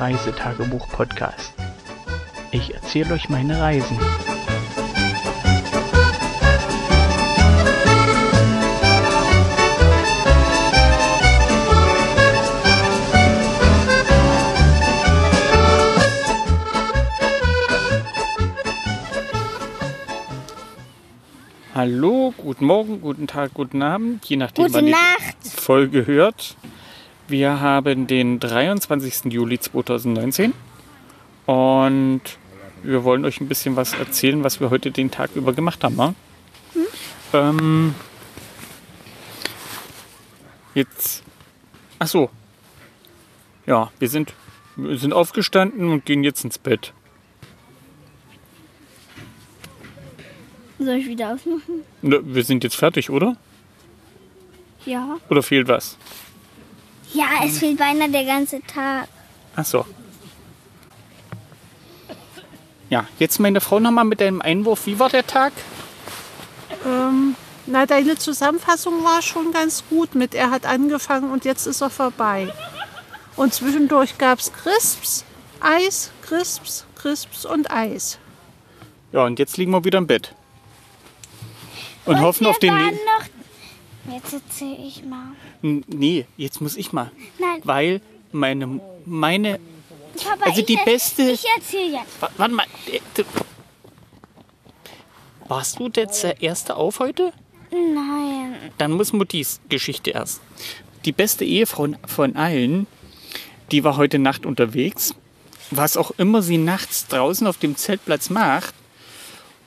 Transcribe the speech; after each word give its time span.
Reisetagebuch-Podcast. 0.00 1.54
Ich 2.50 2.74
erzähle 2.74 3.14
euch 3.14 3.28
meine 3.28 3.60
Reisen. 3.60 3.98
Hallo, 21.74 22.32
guten 22.36 22.66
Morgen, 22.66 23.00
guten 23.00 23.26
Tag, 23.26 23.52
guten 23.54 23.82
Abend, 23.82 24.24
je 24.26 24.36
nachdem, 24.36 24.64
Gute 24.66 24.74
wann 24.76 24.90
Nacht. 24.90 25.36
die 25.44 25.48
Folge 25.60 26.06
hört. 26.06 26.56
Wir 27.26 27.60
haben 27.60 28.06
den 28.06 28.38
23. 28.38 29.32
Juli 29.32 29.58
2019 29.58 30.52
und 31.46 32.20
wir 32.82 33.04
wollen 33.04 33.24
euch 33.24 33.40
ein 33.40 33.48
bisschen 33.48 33.76
was 33.76 33.94
erzählen, 33.94 34.44
was 34.44 34.60
wir 34.60 34.68
heute 34.68 34.90
den 34.90 35.10
Tag 35.10 35.30
über 35.34 35.54
gemacht 35.54 35.82
haben. 35.82 35.96
Ne? 35.96 36.14
Ähm, 37.32 37.94
jetzt, 40.74 41.22
ach 41.98 42.08
so, 42.08 42.28
ja, 43.66 43.90
wir 43.98 44.08
sind, 44.08 44.34
wir 44.76 44.98
sind 44.98 45.14
aufgestanden 45.14 45.90
und 45.90 46.04
gehen 46.04 46.24
jetzt 46.24 46.44
ins 46.44 46.58
Bett. 46.58 46.92
Soll 50.78 50.96
ich 50.96 51.06
wieder 51.06 51.32
ausmachen? 51.32 51.84
Ne, 52.02 52.20
Wir 52.22 52.44
sind 52.44 52.62
jetzt 52.64 52.76
fertig, 52.76 53.08
oder? 53.08 53.36
Ja. 54.84 55.16
Oder 55.30 55.42
fehlt 55.42 55.68
was? 55.68 55.96
Ja, 57.14 57.44
es 57.44 57.58
fehlt 57.58 57.78
beinahe 57.78 58.10
der 58.10 58.24
ganze 58.24 58.60
Tag. 58.62 59.08
Ach 59.56 59.64
so. 59.64 59.86
Ja, 62.90 63.06
jetzt 63.18 63.38
meine 63.40 63.60
Frau 63.60 63.80
nochmal 63.80 64.04
mit 64.04 64.20
deinem 64.20 64.42
Einwurf. 64.42 64.86
Wie 64.86 64.98
war 64.98 65.08
der 65.08 65.26
Tag? 65.26 65.52
Ähm, 66.84 67.36
na, 67.66 67.86
deine 67.86 68.16
Zusammenfassung 68.16 69.04
war 69.04 69.22
schon 69.22 69.52
ganz 69.52 69.84
gut 69.88 70.14
mit 70.14 70.34
er 70.34 70.50
hat 70.50 70.66
angefangen 70.66 71.30
und 71.30 71.44
jetzt 71.44 71.66
ist 71.66 71.80
er 71.80 71.90
vorbei. 71.90 72.52
Und 73.36 73.54
zwischendurch 73.54 74.18
gab 74.18 74.40
es 74.40 74.52
Crisps, 74.52 75.24
Eis, 75.60 76.10
Crisps, 76.22 76.84
Crisps 76.94 77.46
und 77.46 77.70
Eis. 77.70 78.18
Ja, 79.12 79.24
und 79.24 79.38
jetzt 79.38 79.56
liegen 79.56 79.70
wir 79.70 79.84
wieder 79.84 79.98
im 79.98 80.06
Bett. 80.06 80.34
Und, 82.04 82.20
hoffen 82.20 82.44
wir 82.44 82.50
auf 82.50 82.58
den. 82.58 82.74
Ne 82.74 82.90
noch. 82.90 83.13
Jetzt 84.12 84.32
erzähle 84.32 84.76
ich 84.86 85.04
mal. 85.04 85.32
N- 85.62 85.84
nee, 85.88 86.26
jetzt 86.36 86.60
muss 86.60 86.76
ich 86.76 86.92
mal. 86.92 87.10
Nein, 87.38 87.60
Weil 87.64 88.00
meine. 88.32 88.80
meine 89.06 89.58
Papa, 90.22 90.44
also 90.50 90.62
die 90.62 90.78
beste- 90.84 91.22
Ich 91.30 91.44
erzähle 91.56 91.92
jetzt. 91.98 92.20
wa- 92.20 92.30
warte 92.36 92.54
mal. 92.54 92.66
äh, 92.92 93.00
Warst 95.48 95.78
du 95.78 95.90
jetzt 95.94 96.22
der 96.22 96.40
Erste 96.42 96.76
auf 96.76 97.00
heute? 97.00 97.32
Nein. 97.70 98.56
Dann 98.78 98.92
muss 98.92 99.12
Muttis 99.12 99.60
Geschichte 99.68 100.10
erst. 100.10 100.40
Die 101.04 101.12
beste 101.12 101.44
Ehefrau 101.44 101.88
von 102.06 102.36
allen, 102.36 102.86
die 103.70 103.84
war 103.84 103.96
heute 103.96 104.18
Nacht 104.18 104.46
unterwegs. 104.46 105.14
Was 105.70 105.96
auch 105.96 106.12
immer 106.18 106.40
sie 106.42 106.56
nachts 106.58 107.06
draußen 107.08 107.46
auf 107.46 107.58
dem 107.58 107.76
Zeltplatz 107.76 108.30
macht, 108.30 108.74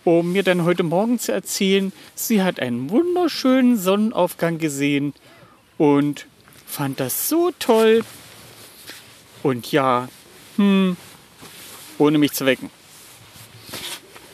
um 0.08 0.31
mir 0.31 0.44
dann 0.44 0.63
heute 0.63 0.83
Morgen 0.83 1.19
zu 1.19 1.33
erzählen, 1.33 1.91
sie 2.16 2.41
hat 2.41 2.62
einen 2.62 2.90
wunderschönen 2.90 3.78
Sonnenaufgang 3.78 4.57
gesehen 4.57 5.13
und 5.78 6.28
fand 6.66 7.01
das 7.01 7.28
so 7.28 7.51
toll. 7.59 8.06
Und 9.44 9.69
ja, 9.73 10.07
hm, 10.56 10.95
ohne 11.97 12.19
mich 12.19 12.31
zu 12.31 12.45
wecken. 12.45 12.69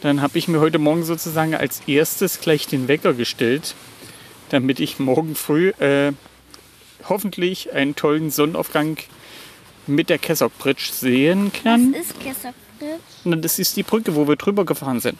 Dann 0.01 0.21
habe 0.21 0.37
ich 0.37 0.47
mir 0.47 0.59
heute 0.59 0.77
Morgen 0.77 1.03
sozusagen 1.03 1.55
als 1.55 1.81
erstes 1.87 2.39
gleich 2.39 2.67
den 2.67 2.87
Wecker 2.87 3.15
gestellt, 3.15 3.73
damit 4.49 4.79
ich 4.79 4.99
morgen 4.99 5.33
früh 5.33 5.69
äh, 5.79 6.11
hoffentlich 7.09 7.73
einen 7.73 7.95
tollen 7.95 8.29
Sonnenaufgang 8.29 8.97
mit 9.87 10.11
der 10.11 10.19
Kessock 10.19 10.55
Bridge 10.59 10.91
sehen 10.93 11.51
kann. 11.63 11.93
Was 11.93 12.01
ist 12.01 12.19
Kesserfritz? 12.19 13.01
Na, 13.23 13.37
das 13.37 13.57
ist 13.57 13.75
die 13.75 13.81
Brücke, 13.81 14.13
wo 14.13 14.27
wir 14.27 14.35
drüber 14.35 14.65
gefahren 14.65 14.99
sind. 14.99 15.17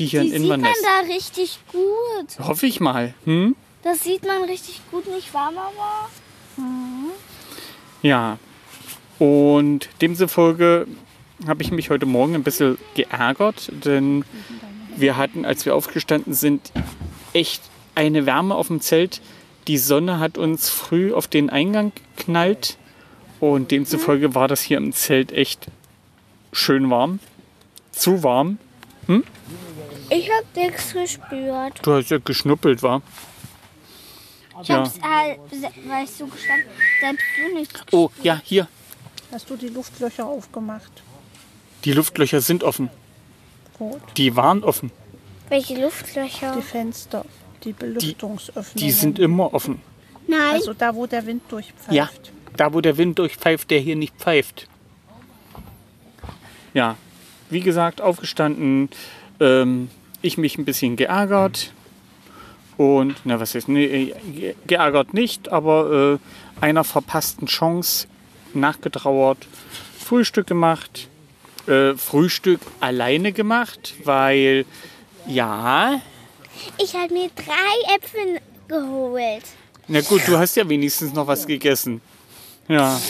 Die 0.00 0.06
hier 0.06 0.22
Die 0.22 0.28
in 0.32 0.40
sieht 0.42 0.48
man 0.48 0.60
Inverness. 0.60 0.82
da 0.82 1.12
richtig 1.12 1.58
gut. 1.70 2.38
Hoffe 2.48 2.66
ich 2.66 2.80
mal. 2.80 3.12
Hm? 3.24 3.54
Das 3.82 4.02
sieht 4.02 4.26
man 4.26 4.44
richtig 4.44 4.80
gut, 4.90 5.06
nicht 5.06 5.32
wahr, 5.34 5.52
Mama? 5.52 6.08
Ja. 8.02 8.38
Und 9.18 9.88
demzufolge 10.00 10.86
habe 11.46 11.62
ich 11.62 11.70
mich 11.70 11.90
heute 11.90 12.06
Morgen 12.06 12.34
ein 12.34 12.42
bisschen 12.42 12.78
geärgert, 12.94 13.70
denn 13.84 14.24
wir 14.96 15.16
hatten, 15.18 15.44
als 15.44 15.66
wir 15.66 15.74
aufgestanden 15.74 16.32
sind, 16.32 16.72
echt 17.34 17.62
eine 17.94 18.24
Wärme 18.24 18.54
auf 18.54 18.68
dem 18.68 18.80
Zelt. 18.80 19.20
Die 19.68 19.78
Sonne 19.78 20.18
hat 20.18 20.38
uns 20.38 20.70
früh 20.70 21.12
auf 21.12 21.26
den 21.28 21.50
Eingang 21.50 21.92
geknallt 22.16 22.78
und 23.38 23.70
demzufolge 23.70 24.34
war 24.34 24.48
das 24.48 24.62
hier 24.62 24.78
im 24.78 24.92
Zelt 24.92 25.32
echt 25.32 25.66
schön 26.52 26.88
warm. 26.90 27.18
Zu 27.92 28.22
warm. 28.22 28.58
Ich 30.10 30.28
hab 30.30 30.56
nichts 30.56 30.92
gespürt. 30.92 31.78
Du 31.82 31.92
hast 31.94 32.10
ja 32.10 32.18
geschnuppelt, 32.18 32.82
war. 32.82 33.02
Ich 34.62 34.68
Ja. 34.68 34.76
hab's, 34.78 34.96
äh, 34.98 35.36
weißt 35.88 36.20
du, 36.20 36.26
gestanden, 36.26 36.66
selbst 37.00 37.24
du 37.38 37.54
nicht. 37.54 37.84
Oh, 37.92 38.10
ja, 38.22 38.40
hier. 38.44 38.68
Hast 39.32 39.48
du 39.48 39.56
die 39.56 39.68
Luftlöcher 39.68 40.26
aufgemacht? 40.26 40.90
Die 41.84 41.92
Luftlöcher 41.92 42.40
sind 42.40 42.62
offen. 42.64 42.90
Gut. 43.78 44.00
Die 44.16 44.34
waren 44.36 44.62
offen. 44.64 44.90
Welche 45.48 45.80
Luftlöcher? 45.80 46.54
Die 46.56 46.62
Fenster, 46.62 47.24
die 47.64 47.72
Belüftungsöffnungen. 47.72 48.76
Die 48.76 48.90
sind 48.90 49.18
immer 49.18 49.54
offen. 49.54 49.80
Nein. 50.26 50.54
also 50.54 50.74
da, 50.74 50.94
wo 50.94 51.06
der 51.06 51.24
Wind 51.26 51.42
durchpfeift. 51.48 51.92
Ja, 51.92 52.08
da 52.56 52.72
wo 52.74 52.80
der 52.80 52.96
Wind 52.98 53.18
durchpfeift, 53.18 53.70
der 53.70 53.80
hier 53.80 53.96
nicht 53.96 54.14
pfeift. 54.16 54.68
Ja, 56.74 56.96
wie 57.48 57.60
gesagt, 57.60 58.00
aufgestanden, 58.00 58.90
ähm, 59.40 59.88
ich 60.22 60.38
mich 60.38 60.58
ein 60.58 60.64
bisschen 60.64 60.96
geärgert 60.96 61.72
und, 62.76 63.16
na 63.24 63.38
was 63.40 63.54
ist, 63.54 63.68
nee, 63.68 63.84
äh, 63.84 64.14
ge- 64.34 64.54
geärgert 64.66 65.14
nicht, 65.14 65.50
aber 65.50 66.18
äh, 66.60 66.64
einer 66.64 66.84
verpassten 66.84 67.46
Chance 67.46 68.06
nachgetrauert, 68.54 69.46
Frühstück 69.98 70.46
gemacht, 70.46 71.08
äh, 71.66 71.94
Frühstück 71.94 72.60
alleine 72.80 73.32
gemacht, 73.32 73.94
weil, 74.04 74.64
ja, 75.26 76.00
Ich 76.78 76.94
habe 76.94 77.12
mir 77.14 77.30
drei 77.36 77.94
Äpfel 77.96 78.40
geholt. 78.68 79.44
na 79.88 80.00
gut, 80.02 80.22
du 80.26 80.36
hast 80.38 80.56
ja 80.56 80.68
wenigstens 80.68 81.12
noch 81.14 81.26
was 81.26 81.46
gegessen. 81.46 82.00
Ja, 82.68 83.00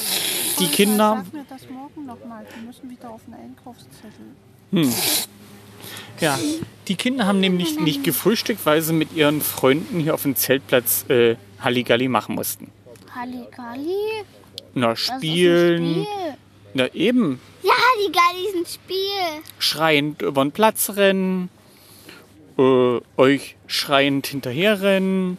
die 0.58 0.66
Kinder, 0.68 1.22
Sag 1.24 1.32
mir 1.34 1.44
das 1.48 1.68
morgen 1.68 2.06
nochmal. 2.06 2.46
Die 2.56 2.66
müssen 2.66 2.88
wieder 2.90 3.10
auf 3.10 3.20
den 3.26 3.34
Einkaufszettel. 3.34 4.26
Ja, 6.20 6.38
die 6.88 6.96
Kinder 6.96 7.26
haben 7.26 7.40
nämlich 7.40 7.78
nicht 7.80 8.04
gefrühstückt, 8.04 8.64
weil 8.66 8.82
sie 8.82 8.92
mit 8.92 9.14
ihren 9.14 9.40
Freunden 9.40 10.00
hier 10.00 10.14
auf 10.14 10.22
dem 10.22 10.36
Zeltplatz 10.36 11.04
äh, 11.08 11.36
Halligalli 11.60 12.08
machen 12.08 12.34
mussten. 12.34 12.70
Halligalli? 13.14 14.24
Na, 14.74 14.90
Das 14.90 15.00
ist 15.02 15.10
ein 15.10 15.18
spielen. 15.18 15.90
Spiel. 15.92 16.06
Na, 16.74 16.86
eben. 16.94 17.40
Ja, 17.62 17.72
Halligalli 17.72 18.46
ist 18.48 18.54
ein 18.56 18.66
Spiel. 18.82 19.42
Schreiend 19.58 20.22
über 20.22 20.42
den 20.44 20.52
Platz 20.52 20.90
rennen. 20.90 21.48
Äh, 22.58 23.00
euch 23.16 23.56
schreiend 23.66 24.26
hinterherrennen. 24.26 25.38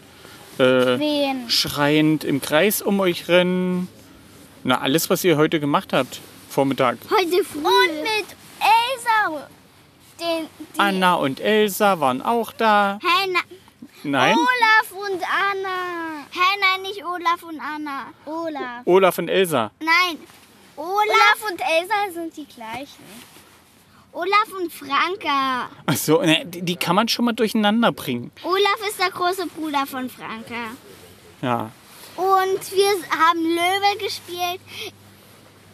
Äh, 0.58 0.64
Wen? 0.64 1.50
schreiend 1.50 2.24
im 2.24 2.42
Kreis 2.42 2.82
um 2.82 3.00
euch 3.00 3.28
rennen. 3.28 3.88
Na, 4.64 4.80
alles, 4.82 5.10
was 5.10 5.24
ihr 5.24 5.38
heute 5.38 5.60
gemacht 5.60 5.94
habt. 5.94 6.20
Vormittag. 6.50 6.98
Heute 7.10 7.44
früh. 7.44 7.60
Und 7.60 8.02
mit 8.04 8.26
Elsa. 8.60 9.48
Den, 10.22 10.48
Anna 10.78 11.16
und 11.16 11.40
Elsa 11.40 12.00
waren 12.00 12.22
auch 12.22 12.54
da. 12.54 13.00
Hey, 13.02 13.34
Nein. 14.04 14.36
Olaf 14.36 14.92
und 14.92 15.22
Anna. 15.22 16.26
Hey, 16.32 16.58
nein, 16.60 16.82
nicht 16.82 17.06
Olaf 17.06 17.44
und 17.44 17.60
Anna. 17.60 18.08
Olaf. 18.26 18.82
Olaf 18.86 19.18
und 19.20 19.30
Elsa. 19.30 19.72
Nein. 19.80 20.18
Olaf 20.76 21.38
und 21.50 21.62
Elsa 21.62 22.14
sind 22.14 22.36
die 22.36 22.46
gleichen. 22.46 23.04
Olaf 24.14 24.48
und 24.60 24.74
Franka. 24.74 25.70
Ach 25.86 25.96
so, 25.96 26.22
ne, 26.22 26.44
die 26.46 26.62
die 26.64 26.76
kann 26.76 26.96
man 26.96 27.08
schon 27.08 27.26
mal 27.26 27.34
durcheinander 27.34 27.92
bringen. 27.92 28.32
Olaf 28.44 28.88
ist 28.88 29.00
der 29.00 29.12
große 29.12 29.46
Bruder 29.48 29.86
von 29.86 30.10
Franka. 30.10 30.72
Ja. 31.42 31.70
Und 32.16 32.72
wir 32.72 33.20
haben 33.20 33.40
Löwe 33.40 34.04
gespielt. 34.04 34.60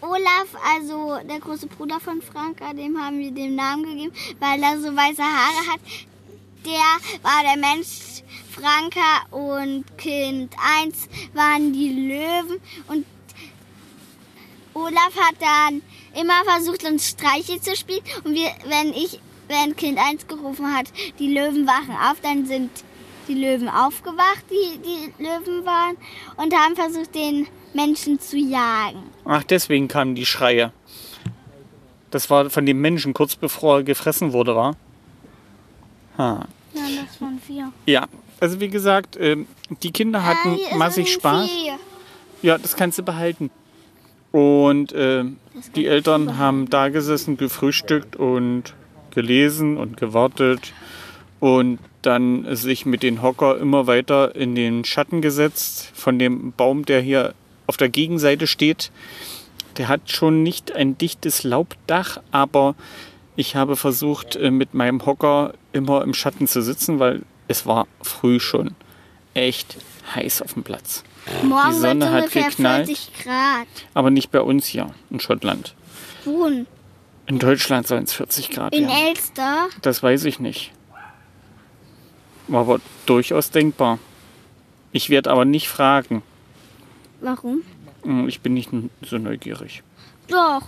Olaf, 0.07 0.48
also 0.75 1.19
der 1.27 1.39
große 1.39 1.68
Bruder 1.68 2.00
von 2.00 2.21
Franka, 2.21 2.74
dem 2.74 2.98
haben 3.01 3.19
wir 3.19 3.31
den 3.31 3.56
Namen 3.56 3.83
gegeben, 3.83 4.13
weil 4.39 4.63
er 4.63 4.80
so 4.80 4.95
weiße 4.95 5.21
Haare 5.21 5.71
hat. 5.71 5.80
Der 6.65 7.24
war 7.24 7.44
der 7.44 7.57
Mensch, 7.57 8.24
Franka 8.51 9.25
und 9.31 9.86
Kind 9.98 10.56
1 10.81 11.09
waren 11.33 11.74
die 11.74 12.07
Löwen 12.07 12.59
und 12.88 13.06
Olaf 14.74 15.15
hat 15.18 15.36
dann 15.39 15.81
immer 16.19 16.44
versucht, 16.45 16.83
uns 16.86 17.09
Streiche 17.09 17.59
zu 17.59 17.75
spielen. 17.75 18.04
Und 18.24 18.33
wir, 18.33 18.50
wenn 18.65 18.94
ich, 18.94 19.19
wenn 19.48 19.75
Kind 19.75 19.98
1 19.98 20.27
gerufen 20.27 20.74
hat, 20.74 20.88
die 21.19 21.33
Löwen 21.33 21.68
wachen 21.68 21.95
auf, 22.09 22.21
dann 22.21 22.45
sind 22.45 22.69
die 23.27 23.33
Löwen 23.33 23.69
aufgewacht, 23.69 24.45
die, 24.50 24.79
die 24.79 25.24
Löwen 25.24 25.65
waren, 25.65 25.97
und 26.38 26.53
haben 26.53 26.75
versucht, 26.75 27.13
den 27.13 27.47
Menschen 27.74 28.19
zu 28.19 28.38
jagen. 28.38 29.03
Ach, 29.25 29.44
deswegen 29.44 29.88
kamen 29.88 30.15
die 30.15 30.25
Schreie. 30.25 30.71
Das 32.12 32.29
war 32.29 32.50
von 32.50 32.65
dem 32.65 32.79
Menschen 32.81 33.13
kurz 33.13 33.35
bevor 33.35 33.77
er 33.77 33.83
gefressen 33.83 34.33
wurde, 34.33 34.56
war? 34.56 34.75
Ha. 36.18 36.45
Ja, 36.74 36.81
das 37.06 37.21
waren 37.21 37.39
vier. 37.45 37.71
Ja, 37.85 38.07
also 38.39 38.59
wie 38.59 38.69
gesagt, 38.69 39.18
ähm, 39.19 39.47
die 39.83 39.91
Kinder 39.91 40.23
hatten 40.23 40.57
Ah, 40.71 40.75
massig 40.75 41.12
Spaß. 41.12 41.50
Vieh. 41.50 41.71
Ja, 42.41 42.57
das 42.57 42.75
kannst 42.75 42.97
du 42.97 43.03
behalten. 43.03 43.50
Und 44.31 44.94
äh, 44.94 45.23
die 45.75 45.88
Eltern 45.88 46.38
haben 46.38 46.69
da 46.69 46.89
gesessen, 46.89 47.38
gefrühstückt 47.38 48.15
und 48.15 48.73
gelesen 49.12 49.77
und 49.77 49.97
gewartet 49.97 50.73
und 51.39 51.80
dann 52.07 52.56
sich 52.56 52.86
mit 52.86 53.04
den 53.04 53.21
Hocker 53.21 53.57
immer 53.57 53.86
weiter 53.86 54.36
in 54.36 54.56
den 54.56 54.86
Schatten 54.86 55.21
gesetzt 55.21 55.92
von 55.94 56.18
dem 56.18 56.54
Baum, 56.54 56.86
der 56.86 57.01
hier 57.01 57.33
auf 57.68 57.75
der 57.77 57.89
Gegenseite 57.89 58.48
steht. 58.48 58.92
Der 59.77 59.89
hat 59.89 60.09
schon 60.09 60.42
nicht 60.42 60.71
ein 60.71 60.98
dichtes 60.98 61.44
Laubdach, 61.44 62.21
aber 62.31 62.75
ich 63.36 63.56
habe 63.56 63.75
versucht, 63.75 64.36
äh, 64.38 64.50
mit 64.50 64.74
meinem 64.74 65.06
Hocker 65.06 65.54
immer 65.74 66.01
im 66.04 66.13
Schatten 66.13 66.48
zu 66.48 66.62
sitzen, 66.62 67.00
weil 67.00 67.24
es 67.48 67.65
war 67.65 67.88
früh 68.01 68.39
schon 68.39 68.71
echt 69.33 69.77
heiß 70.15 70.42
auf 70.42 70.54
dem 70.54 70.63
Platz. 70.63 71.04
Morgen 71.44 71.69
Die 71.71 71.75
Sonne 71.75 72.06
wird 72.06 72.12
hat 72.12 72.21
ungefähr 72.21 72.50
geknallt. 72.50 72.88
40 72.88 73.24
Grad. 73.24 73.68
Aber 73.94 74.09
nicht 74.09 74.31
bei 74.31 74.42
uns 74.42 74.65
hier 74.65 74.88
in 75.09 75.19
Schottland. 75.19 75.75
Wohnen. 76.24 76.68
In 77.27 77.38
Deutschland 77.39 77.86
sollen 77.86 78.06
es 78.06 78.13
40 78.13 78.50
Grad 78.50 78.74
In 78.74 78.88
werden. 78.88 79.07
Elster. 79.07 79.68
Das 79.81 80.01
weiß 80.01 80.24
ich 80.24 80.39
nicht. 80.39 80.71
Aber 82.51 82.79
durchaus 83.05 83.51
denkbar. 83.51 83.99
Ich 84.91 85.09
werde 85.09 85.31
aber 85.31 85.45
nicht 85.45 85.67
fragen. 85.67 86.23
Warum? 87.21 87.61
Hm, 88.03 88.27
Ich 88.27 88.39
bin 88.41 88.53
nicht 88.53 88.69
so 89.01 89.17
neugierig. 89.17 89.83
Doch. 90.27 90.61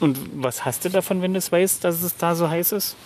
Und 0.00 0.18
was 0.34 0.64
hast 0.64 0.84
du 0.84 0.88
davon, 0.90 1.22
wenn 1.22 1.32
du 1.32 1.38
es 1.38 1.50
weißt, 1.52 1.84
dass 1.84 2.02
es 2.02 2.16
da 2.16 2.34
so 2.34 2.48
heiß 2.48 2.72
ist? 2.72 2.96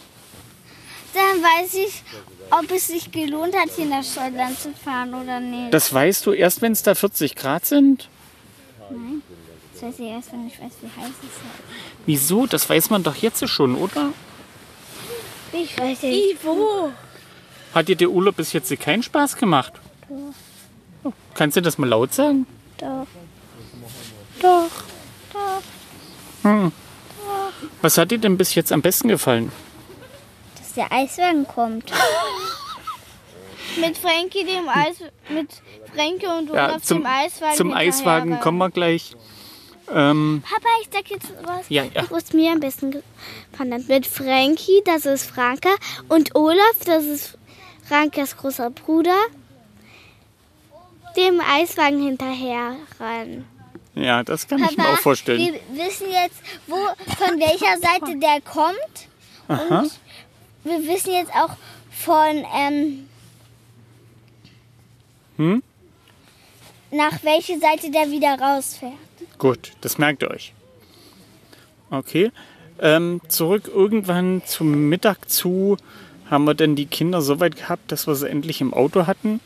Dann 1.13 1.43
weiß 1.43 1.75
ich, 1.75 2.03
ob 2.51 2.71
es 2.71 2.89
sich 2.89 3.11
gelohnt 3.11 3.55
hat, 3.57 3.71
hier 3.77 3.87
nach 3.87 4.03
Schottland 4.03 4.59
zu 4.59 4.73
fahren 4.73 5.15
oder 5.15 5.39
nicht. 5.41 5.73
Das 5.73 5.93
weißt 5.93 6.27
du 6.27 6.33
erst, 6.33 6.63
wenn 6.63 6.73
es 6.73 6.83
da 6.83 6.95
40 6.95 7.37
Grad 7.37 7.65
sind? 7.67 8.09
Das 9.75 9.83
weiß 9.83 9.99
ich 9.99 10.07
erst, 10.07 10.33
wenn 10.33 10.47
ich 10.47 10.61
weiß, 10.61 10.73
wie 10.83 11.01
heiß 11.01 11.09
es 11.11 11.25
ist. 11.25 11.41
Wieso? 12.07 12.47
Das 12.47 12.69
weiß 12.69 12.91
man 12.91 13.03
doch 13.03 13.15
jetzt 13.17 13.47
schon, 13.49 13.77
oder? 13.77 14.13
Ich 15.53 15.79
weiß 15.79 16.03
nicht. 16.03 16.45
Wo? 16.45 16.91
Hat 17.75 17.89
dir 17.89 17.97
der 17.97 18.11
Urlaub 18.11 18.37
bis 18.37 18.53
jetzt 18.53 18.79
keinen 18.81 19.03
Spaß 19.03 19.37
gemacht? 19.37 19.73
Oh, 20.09 21.13
Kannst 21.35 21.57
du 21.57 21.61
das 21.61 21.77
mal 21.77 21.89
laut 21.89 22.15
sagen? 22.15 22.47
Doch. 22.79 23.07
Doch. 24.41 24.71
Doch. 26.43 26.71
Was 27.83 27.99
hat 27.99 28.11
dir 28.11 28.19
denn 28.19 28.37
bis 28.39 28.55
jetzt 28.55 28.73
am 28.73 28.83
besten 28.83 29.09
gefallen? 29.09 29.51
Dass 30.59 30.73
der 30.75 30.93
Eiswagen 30.93 31.47
kommt. 31.47 31.91
mit 33.81 33.99
Frankie 33.99 34.45
dem 34.45 34.69
Eis, 34.69 34.97
mit 35.29 35.49
Frankie 35.95 36.27
und 36.27 36.51
Olaf 36.51 36.73
Ja, 36.73 36.81
zum, 36.81 36.99
dem 36.99 37.07
Eiswagen. 37.07 37.57
zum 37.57 37.73
Eiswagen 37.73 38.41
kommen 38.41 38.59
wir 38.59 38.71
gleich. 38.71 39.17
Ähm, 39.93 40.43
Papa, 40.49 40.69
ich 40.83 40.89
sag 40.93 41.11
jetzt 41.11 41.33
was, 41.43 41.69
Ja, 41.69 41.85
ja. 41.85 42.05
was 42.11 42.33
mir 42.33 42.53
am 42.53 42.61
besten 42.61 42.91
gefallen 42.91 43.75
hat. 43.75 43.89
Mit 43.89 44.07
Frankie, 44.07 44.81
das 44.85 45.05
ist 45.07 45.27
Franka, 45.31 45.71
und 46.09 46.35
Olaf, 46.35 46.79
das 46.87 47.05
ist 47.05 47.39
Frankas 47.89 48.37
großer 48.37 48.71
Bruder, 48.71 49.17
dem 51.17 51.41
Eiswagen 51.41 52.03
hinterherrennen. 52.03 53.45
ja, 53.95 54.23
das 54.23 54.49
kann 54.49 54.63
ich 54.65 54.77
mir 54.77 54.89
auch 54.89 54.99
vorstellen. 54.99 55.39
wir 55.41 55.85
wissen 55.87 56.07
jetzt, 56.11 56.37
wo, 56.67 56.77
von 56.77 57.39
welcher 57.39 57.79
Seite 57.79 58.19
der 58.19 58.41
kommt. 58.41 59.09
Aha. 59.49 59.81
Und 59.81 59.93
wir 60.65 60.79
wissen 60.89 61.13
jetzt 61.13 61.33
auch 61.33 61.57
von, 61.91 62.45
ähm, 62.57 63.09
Hm? 65.37 65.63
nach 66.91 67.23
welcher 67.25 67.59
Seite 67.59 67.91
der 67.91 68.11
wieder 68.11 68.39
rausfährt. 68.39 68.93
Gut, 69.39 69.73
das 69.81 69.99
merkt 69.99 70.23
ihr 70.23 70.31
euch. 70.31 70.53
Okay. 71.91 72.31
Ähm, 72.79 73.21
zurück 73.29 73.69
irgendwann 73.73 74.43
zum 74.47 74.89
Mittag 74.89 75.29
zu 75.29 75.77
haben 76.31 76.45
wir 76.45 76.55
dann 76.55 76.77
die 76.77 76.87
Kinder 76.87 77.23
so 77.23 77.41
weit 77.41 77.57
gehabt, 77.57 77.93
dass 77.93 78.07
wir 78.07 78.15
sie 78.15 78.29
endlich 78.29 78.61
im 78.61 78.73
Auto 78.73 79.07
hatten. 79.07 79.41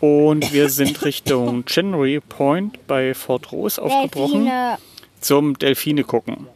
Und 0.00 0.52
wir 0.52 0.68
sind 0.68 1.02
Richtung 1.04 1.64
January 1.66 2.20
Point 2.20 2.86
bei 2.86 3.14
Fort 3.14 3.52
Rose 3.52 3.80
aufgebrochen 3.80 4.44
Delfine. 4.44 4.78
zum 5.20 5.58
Delfine 5.58 6.04
gucken. 6.04 6.46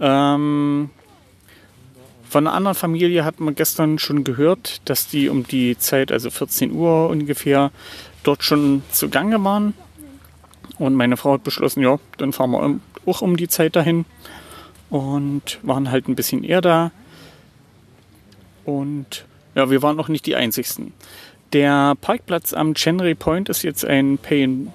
Ähm, 0.00 0.90
von 2.28 2.46
einer 2.46 2.54
anderen 2.54 2.74
Familie 2.74 3.24
hatten 3.24 3.44
wir 3.44 3.52
gestern 3.52 3.98
schon 3.98 4.22
gehört, 4.22 4.82
dass 4.84 5.08
die 5.08 5.28
um 5.30 5.46
die 5.46 5.78
Zeit, 5.78 6.12
also 6.12 6.30
14 6.30 6.72
Uhr 6.72 7.08
ungefähr, 7.08 7.70
dort 8.22 8.44
schon 8.44 8.82
zugange 8.92 9.42
waren. 9.42 9.72
Und 10.78 10.94
meine 10.94 11.16
Frau 11.16 11.32
hat 11.32 11.44
beschlossen, 11.44 11.82
ja, 11.82 11.98
dann 12.18 12.32
fahren 12.32 12.50
wir 12.50 12.80
auch 13.06 13.22
um 13.22 13.36
die 13.36 13.48
Zeit 13.48 13.76
dahin. 13.76 14.04
Und 14.90 15.58
waren 15.62 15.90
halt 15.90 16.08
ein 16.08 16.16
bisschen 16.16 16.44
eher 16.44 16.60
da. 16.60 16.92
Und 18.68 19.24
ja, 19.54 19.70
wir 19.70 19.80
waren 19.80 19.96
noch 19.96 20.08
nicht 20.08 20.26
die 20.26 20.36
Einzigsten. 20.36 20.92
Der 21.54 21.94
Parkplatz 22.02 22.52
am 22.52 22.74
Chenry 22.74 23.14
Point 23.14 23.48
ist 23.48 23.62
jetzt 23.62 23.82
ein 23.86 24.18
Pay 24.18 24.44
and 24.44 24.70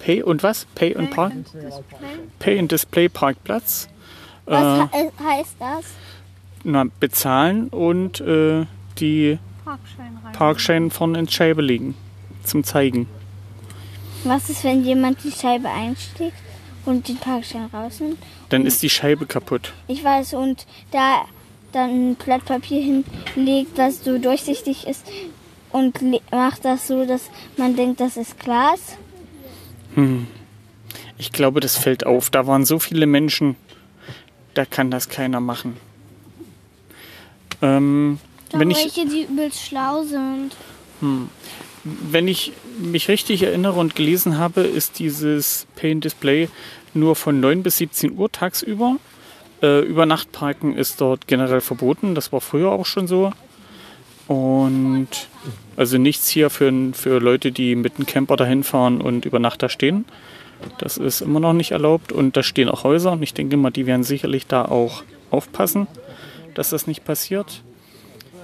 Pay 0.00 0.22
und 0.22 0.42
was? 0.42 0.66
Pay 0.74 0.94
and 0.94 1.10
Park? 1.10 1.32
Pay 2.38 2.58
and 2.58 2.70
Display 2.70 3.08
Parkplatz. 3.08 3.88
Was 4.44 4.90
Äh, 4.92 4.98
he 5.02 5.24
heißt 5.24 5.56
das? 5.58 5.84
na, 6.62 6.84
bezahlen 7.00 7.68
und 7.68 8.20
äh, 8.20 8.66
die 8.98 9.38
Parkschein. 9.64 10.18
Parkscheine 10.34 10.90
vorne 10.90 11.18
ins 11.20 11.32
Scheibe 11.32 11.62
legen. 11.62 11.94
Zum 12.44 12.64
Zeigen. 12.64 13.08
Was 14.24 14.50
ist, 14.50 14.62
wenn 14.64 14.84
jemand 14.84 15.24
die 15.24 15.32
Scheibe 15.32 15.68
einsteckt 15.70 16.36
und 16.84 17.08
den 17.08 17.16
Parkschein 17.16 17.70
rausnimmt? 17.72 18.18
Dann 18.50 18.66
ist 18.66 18.82
die 18.82 18.90
Scheibe 18.90 19.24
kaputt. 19.26 19.72
Ich 19.86 20.04
weiß, 20.04 20.34
und 20.34 20.66
da 20.90 21.24
dann 21.72 22.10
ein 22.10 22.14
Blatt 22.14 22.44
Papier 22.44 23.02
hinlegt, 23.34 23.76
was 23.76 24.04
so 24.04 24.18
durchsichtig 24.18 24.86
ist 24.86 25.06
und 25.70 26.00
macht 26.30 26.64
das 26.64 26.86
so, 26.86 27.04
dass 27.04 27.22
man 27.56 27.76
denkt, 27.76 28.00
das 28.00 28.16
ist 28.16 28.38
Glas. 28.38 28.96
Ich 31.18 31.32
glaube, 31.32 31.60
das 31.60 31.76
fällt 31.76 32.06
auf. 32.06 32.30
Da 32.30 32.46
waren 32.46 32.64
so 32.64 32.78
viele 32.78 33.06
Menschen, 33.06 33.56
da 34.54 34.64
kann 34.64 34.90
das 34.90 35.08
keiner 35.08 35.40
machen. 35.40 35.76
Ähm, 37.60 38.18
Doch 38.50 38.60
wenn, 38.60 38.70
ich, 38.70 38.78
welche, 38.78 39.06
die 39.06 39.24
übelst 39.24 39.60
schlau 39.60 40.04
sind. 40.04 40.52
wenn 41.82 42.28
ich 42.28 42.52
mich 42.78 43.08
richtig 43.08 43.42
erinnere 43.42 43.78
und 43.78 43.96
gelesen 43.96 44.38
habe, 44.38 44.62
ist 44.62 44.98
dieses 44.98 45.66
Pay 45.74 45.92
and 45.92 46.04
Display 46.04 46.48
nur 46.94 47.16
von 47.16 47.40
9 47.40 47.62
bis 47.62 47.78
17 47.78 48.16
Uhr 48.16 48.30
tagsüber. 48.30 48.96
Äh, 49.62 49.80
über 49.80 50.06
Nacht 50.06 50.28
ist 50.76 51.00
dort 51.00 51.26
generell 51.26 51.60
verboten. 51.60 52.14
Das 52.14 52.32
war 52.32 52.40
früher 52.40 52.70
auch 52.70 52.86
schon 52.86 53.06
so. 53.06 53.32
Und 54.28 55.08
also 55.76 55.98
nichts 55.98 56.28
hier 56.28 56.50
für, 56.50 56.72
für 56.92 57.18
Leute, 57.18 57.50
die 57.50 57.74
mit 57.74 57.96
einem 57.96 58.06
Camper 58.06 58.36
dahin 58.36 58.62
fahren 58.62 59.00
und 59.00 59.24
über 59.24 59.38
Nacht 59.38 59.62
da 59.62 59.68
stehen. 59.68 60.04
Das 60.78 60.96
ist 60.96 61.20
immer 61.20 61.40
noch 61.40 61.52
nicht 61.52 61.70
erlaubt. 61.70 62.12
Und 62.12 62.36
da 62.36 62.42
stehen 62.42 62.68
auch 62.68 62.84
Häuser. 62.84 63.12
Und 63.12 63.22
ich 63.22 63.34
denke 63.34 63.56
mal, 63.56 63.70
die 63.70 63.86
werden 63.86 64.04
sicherlich 64.04 64.46
da 64.46 64.64
auch 64.64 65.02
aufpassen, 65.30 65.86
dass 66.54 66.70
das 66.70 66.86
nicht 66.86 67.04
passiert. 67.04 67.62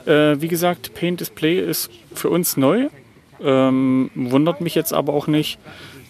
Äh, 0.07 0.41
wie 0.41 0.49
gesagt, 0.49 0.95
Paint 0.95 1.21
Display 1.21 1.59
ist 1.61 1.91
für 2.15 2.31
uns 2.31 2.57
neu. 2.57 2.89
Ähm, 3.43 4.11
wundert 4.15 4.61
mich 4.61 4.75
jetzt 4.75 4.93
aber 4.93 5.13
auch 5.13 5.27
nicht, 5.27 5.59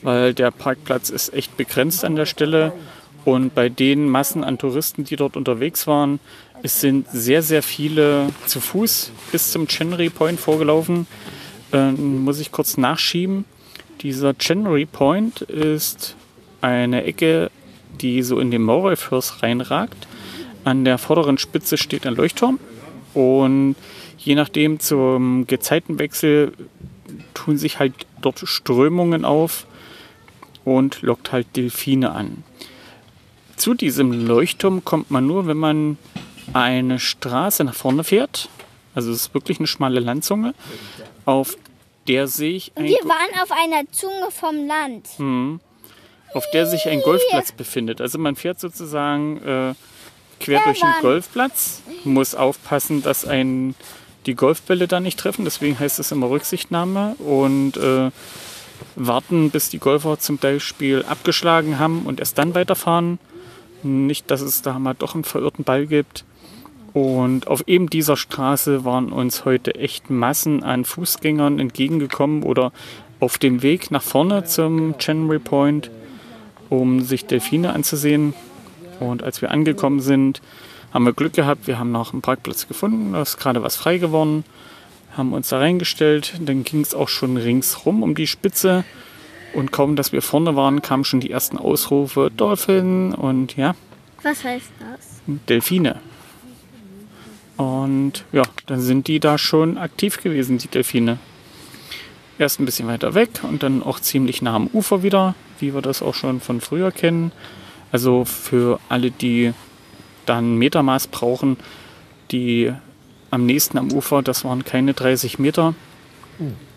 weil 0.03 0.35
der 0.35 0.51
Parkplatz 0.51 1.11
ist 1.11 1.33
echt 1.33 1.57
begrenzt 1.57 2.05
an 2.05 2.17
der 2.17 2.27
Stelle. 2.27 2.73
Und 3.25 3.55
bei 3.55 3.69
den 3.69 4.09
Massen 4.09 4.45
an 4.45 4.59
Touristen, 4.59 5.05
die 5.05 5.17
dort 5.17 5.37
unterwegs 5.37 5.87
waren, 5.87 6.21
es 6.63 6.81
sind 6.81 7.07
sehr, 7.11 7.43
sehr 7.43 7.63
viele 7.63 8.29
zu 8.47 8.61
Fuß 8.61 9.13
bis 9.33 9.53
zum 9.53 9.67
Chenry 9.67 10.11
Point 10.11 10.39
vorgelaufen. 10.41 11.07
Ähm, 11.73 12.25
muss 12.25 12.41
ich 12.41 12.53
kurz 12.53 12.77
nachschieben. 12.77 13.45
Dieser 14.03 14.37
Chenry 14.37 14.87
Point 14.87 15.43
ist 15.43 16.17
eine 16.61 17.05
Ecke, 17.05 17.51
die 18.01 18.23
so 18.23 18.39
in 18.39 18.51
den 18.51 18.63
Mauritius 18.63 19.43
reinragt. 19.43 20.07
An 20.65 20.85
der 20.85 20.99
vorderen 20.99 21.39
Spitze 21.39 21.77
steht 21.77 22.07
ein 22.07 22.15
Leuchtturm. 22.15 22.59
Und 23.15 23.77
je 24.19 24.35
nachdem 24.35 24.81
zum 24.81 25.47
Gezeitenwechsel 25.47 26.53
tun 27.35 27.59
sich 27.59 27.79
halt 27.79 27.95
dort 28.21 28.41
Strömungen 28.45 29.25
auf. 29.25 29.67
und 30.65 31.03
lockt 31.03 31.31
halt 31.31 31.57
Delfine 31.57 32.13
an. 32.13 32.43
Zu 33.57 33.75
diesem 33.75 34.27
Leuchtturm 34.27 34.85
kommt 34.85 35.11
man 35.11 35.27
nur, 35.27 35.47
wenn 35.47 35.57
man 35.57 35.99
eine 36.53 36.99
Straße 36.99 37.65
nach 37.65 37.75
vorne 37.75 38.05
fährt. 38.05 38.49
Also 38.95 39.11
es 39.11 39.27
ist 39.27 39.35
wirklich 39.35 39.59
eine 39.59 39.67
schmale 39.67 40.01
Landzunge, 40.01 40.55
auf 41.25 41.57
der 42.07 42.29
sich 42.29 42.73
ein, 42.77 42.85
Wir 42.85 42.99
waren 43.05 43.43
auf 43.43 43.51
einer 43.51 43.91
Zunge 43.91 44.31
vom 44.31 44.67
Land. 44.67 45.09
auf 46.35 46.45
der 46.53 46.67
sich 46.67 46.89
ein 46.89 47.01
Golfplatz 47.01 47.53
befindet. 47.53 48.01
Also 48.01 48.19
man 48.19 48.37
fährt 48.37 48.61
sozusagen 48.61 49.39
äh, 49.39 49.75
quer 50.41 50.61
durch 50.65 50.81
den. 50.81 50.89
Golfplatz, 51.01 51.81
muss 52.05 52.35
aufpassen, 52.35 53.03
dass 53.03 53.25
ein 53.25 53.75
die 54.27 54.35
Golfbälle 54.35 54.89
da 54.89 55.01
nicht 55.01 55.19
treffen. 55.19 55.45
Deswegen 55.45 55.79
heißt 55.79 55.99
es 55.99 56.11
immer 56.13 56.31
Rücksichtnahme 56.31 57.15
und 57.19 57.77
äh, 57.77 58.11
warten, 58.97 59.51
bis 59.51 59.69
die 59.71 59.79
Golfer 59.79 60.19
zum 60.19 60.39
Beispiel 60.39 61.05
abgeschlagen 61.05 61.79
haben 61.79 62.07
und 62.07 62.21
erst 62.21 62.39
dann 62.39 62.55
weiterfahren. 62.55 63.19
Nicht, 63.85 64.31
dass 64.31 64.41
es 64.41 64.63
da 64.63 64.79
mal 64.79 64.95
doch 64.95 65.15
einen 65.15 65.25
verirrten 65.25 65.65
Ball 65.65 65.87
gibt. 65.87 66.25
Und 66.95 67.49
auf 67.49 67.67
eben 67.67 67.91
dieser 67.91 68.17
Straße 68.17 68.85
waren 68.85 69.13
uns 69.13 69.45
heute 69.45 69.75
echt 69.75 70.11
Massen 70.11 70.63
an 70.63 70.85
Fußgängern 70.85 71.59
entgegengekommen 71.59 72.43
oder 72.45 72.73
auf 73.21 73.39
dem 73.39 73.63
Weg 73.63 73.91
nach 73.91 74.03
vorne 74.03 74.45
zum 74.45 74.97
Chenery 74.99 75.39
Point, 75.39 75.91
um 76.71 77.01
sich 77.01 77.27
Delfine 77.27 77.73
anzusehen. 77.73 78.35
Und 79.01 79.23
als 79.23 79.43
wir 79.43 79.51
angekommen 79.51 80.01
sind, 80.01 80.41
haben 80.93 81.05
wir 81.05 81.13
Glück 81.13 81.33
gehabt. 81.33 81.67
Wir 81.67 81.79
haben 81.79 81.91
noch 81.91 82.13
einen 82.13 82.23
Parkplatz 82.23 82.69
gefunden. 82.69 83.13
Da 83.13 83.23
ist 83.23 83.39
gerade 83.39 83.63
was 83.63 83.75
frei 83.75 83.99
geworden. 83.99 84.45
Haben 85.17 85.33
uns 85.33 85.49
da 85.49 85.59
reingestellt. 85.59 86.35
Dann 86.41 86.63
ging 86.63 86.81
es 86.81 86.95
auch 86.95 87.09
schon 87.09 87.37
ringsrum 87.37 88.05
um 88.05 88.15
die 88.15 88.29
Spitze. 88.29 88.85
Und 89.55 89.71
kaum, 89.71 89.97
dass 89.97 90.13
wir 90.13 90.21
vorne 90.21 90.57
waren, 90.57 90.83
kamen 90.83 91.05
schon 91.05 91.21
die 91.21 91.31
ersten 91.31 91.57
Ausrufe 91.59 92.31
Dolphin 92.37 93.15
und 93.15 93.57
ja, 93.57 93.75
Was 94.23 94.43
heißt 94.43 94.71
das? 94.81 95.21
Delfine. 95.49 96.01
Und 97.57 98.25
ja, 98.33 98.43
dann 98.67 98.81
sind 98.81 99.07
die 99.07 99.21
da 99.21 99.39
schon 99.39 99.79
aktiv 99.79 100.21
gewesen, 100.23 100.59
die 100.59 100.69
Delfine. 100.69 101.19
Erst 102.37 102.59
ein 102.59 102.65
bisschen 102.65 102.89
weiter 102.89 103.15
weg 103.15 103.31
und 103.45 103.63
dann 103.63 103.83
auch 103.83 104.01
ziemlich 104.01 104.43
nah 104.43 104.57
am 104.57 104.67
Ufer 104.67 105.05
wieder, 105.05 105.37
wie 105.61 105.73
wir 105.73 105.83
das 105.83 106.03
auch 106.03 106.15
schon 106.15 106.41
von 106.41 106.61
früher 106.61 106.91
kennen. 106.91 107.31
Also 107.93 108.25
für 108.25 108.81
alle, 108.89 109.13
die 109.13 109.53
dann 110.27 110.57
Metermaß 110.57 111.07
brauchen, 111.09 111.57
die 112.33 112.73
am 113.31 113.47
nächsten 113.47 113.79
am 113.79 113.93
Ufer, 113.93 114.23
das 114.23 114.45
waren 114.45 114.65
keine 114.65 114.95
30 114.95 115.39
Meter. 115.39 115.75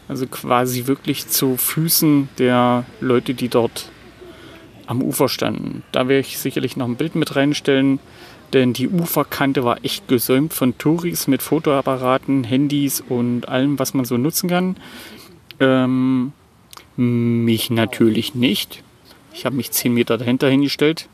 Also 0.07 0.25
quasi 0.27 0.87
wirklich 0.87 1.27
zu 1.27 1.57
Füßen 1.57 2.29
der 2.37 2.85
Leute, 3.01 3.33
die 3.33 3.49
dort 3.49 3.89
am 4.85 5.01
Ufer 5.01 5.27
standen. 5.27 5.83
Da 5.91 6.07
werde 6.07 6.21
ich 6.21 6.37
sicherlich 6.37 6.77
noch 6.77 6.87
ein 6.87 6.95
Bild 6.95 7.15
mit 7.15 7.35
reinstellen, 7.35 7.99
denn 8.53 8.71
die 8.71 8.87
Uferkante 8.87 9.65
war 9.65 9.83
echt 9.83 10.07
gesäumt 10.07 10.53
von 10.53 10.77
Touris 10.77 11.27
mit 11.27 11.41
Fotoapparaten, 11.41 12.45
Handys 12.45 13.01
und 13.01 13.49
allem, 13.49 13.77
was 13.77 13.93
man 13.93 14.05
so 14.05 14.17
nutzen 14.17 14.49
kann. 14.49 14.77
Ähm, 15.59 16.31
mich 16.95 17.69
natürlich 17.69 18.33
nicht. 18.33 18.83
Ich 19.33 19.45
habe 19.45 19.55
mich 19.55 19.71
10 19.71 19.93
Meter 19.93 20.17
dahinter 20.17 20.49
hingestellt. 20.49 21.09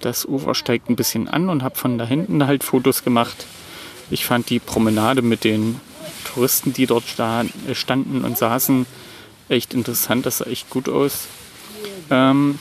Das 0.00 0.26
Ufer 0.26 0.54
steigt 0.54 0.90
ein 0.90 0.96
bisschen 0.96 1.28
an 1.28 1.48
und 1.48 1.62
habe 1.62 1.76
von 1.76 1.98
da 1.98 2.04
hinten 2.04 2.46
halt 2.46 2.64
Fotos 2.64 3.04
gemacht. 3.04 3.46
Ich 4.10 4.26
fand 4.26 4.50
die 4.50 4.58
Promenade 4.58 5.22
mit 5.22 5.44
den 5.44 5.80
Touristen, 6.32 6.72
die 6.72 6.86
dort 6.86 7.04
sta- 7.04 7.44
standen 7.72 8.24
und 8.24 8.36
saßen, 8.38 8.86
echt 9.48 9.74
interessant. 9.74 10.26
Das 10.26 10.38
sah 10.38 10.46
echt 10.46 10.70
gut 10.70 10.88
aus. 10.88 11.26
Ähm, 12.10 12.58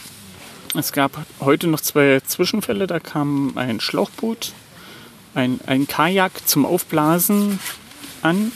es 0.76 0.92
gab 0.92 1.18
heute 1.40 1.68
noch 1.68 1.82
zwei 1.82 2.20
Zwischenfälle. 2.26 2.88
Da 2.88 3.00
kam 3.00 3.58
ein 3.58 3.80
Schlauchboot, 3.80 4.54
ein, 5.36 5.60
ein 5.66 5.88
Kajak 5.88 6.48
zum 6.48 6.66
Aufblasen 6.66 7.60
an. 8.22 8.52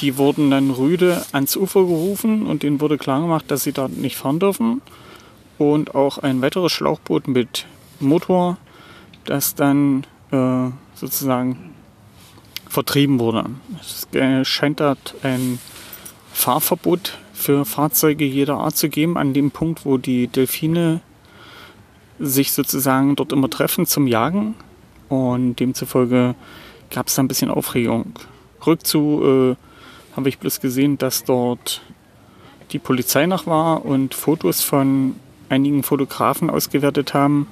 Die 0.00 0.16
wurden 0.16 0.50
dann 0.50 0.70
rüde 0.70 1.24
ans 1.32 1.56
Ufer 1.56 1.80
gerufen 1.80 2.46
und 2.46 2.62
denen 2.62 2.80
wurde 2.80 2.98
klar 2.98 3.20
gemacht, 3.20 3.46
dass 3.48 3.64
sie 3.64 3.72
dort 3.72 3.96
nicht 3.96 4.16
fahren 4.16 4.38
dürfen. 4.38 4.80
Und 5.58 5.94
auch 5.96 6.18
ein 6.18 6.40
weiteres 6.40 6.70
Schlauchboot 6.70 7.26
mit 7.26 7.66
Motor, 7.98 8.58
das 9.24 9.56
dann 9.56 10.06
äh, 10.30 10.70
sozusagen 10.94 11.67
vertrieben 12.68 13.18
wurde. 13.18 13.44
Es 13.80 14.48
scheint 14.48 14.80
dort 14.80 15.14
ein 15.22 15.58
Fahrverbot 16.32 17.18
für 17.32 17.64
Fahrzeuge 17.64 18.24
jeder 18.24 18.56
Art 18.56 18.76
zu 18.76 18.88
geben, 18.88 19.16
an 19.16 19.32
dem 19.32 19.50
Punkt, 19.50 19.84
wo 19.84 19.96
die 19.96 20.26
Delfine 20.26 21.00
sich 22.18 22.52
sozusagen 22.52 23.16
dort 23.16 23.32
immer 23.32 23.48
treffen 23.48 23.86
zum 23.86 24.06
Jagen. 24.06 24.54
Und 25.08 25.56
demzufolge 25.56 26.34
gab 26.90 27.06
es 27.06 27.14
da 27.14 27.22
ein 27.22 27.28
bisschen 27.28 27.50
Aufregung. 27.50 28.12
Rückzu 28.66 29.22
äh, 29.24 30.16
habe 30.16 30.28
ich 30.28 30.38
bloß 30.38 30.60
gesehen, 30.60 30.98
dass 30.98 31.24
dort 31.24 31.82
die 32.72 32.78
Polizei 32.78 33.26
noch 33.26 33.46
war 33.46 33.84
und 33.84 34.14
Fotos 34.14 34.62
von 34.62 35.14
einigen 35.48 35.82
Fotografen 35.82 36.50
ausgewertet 36.50 37.14
haben. 37.14 37.46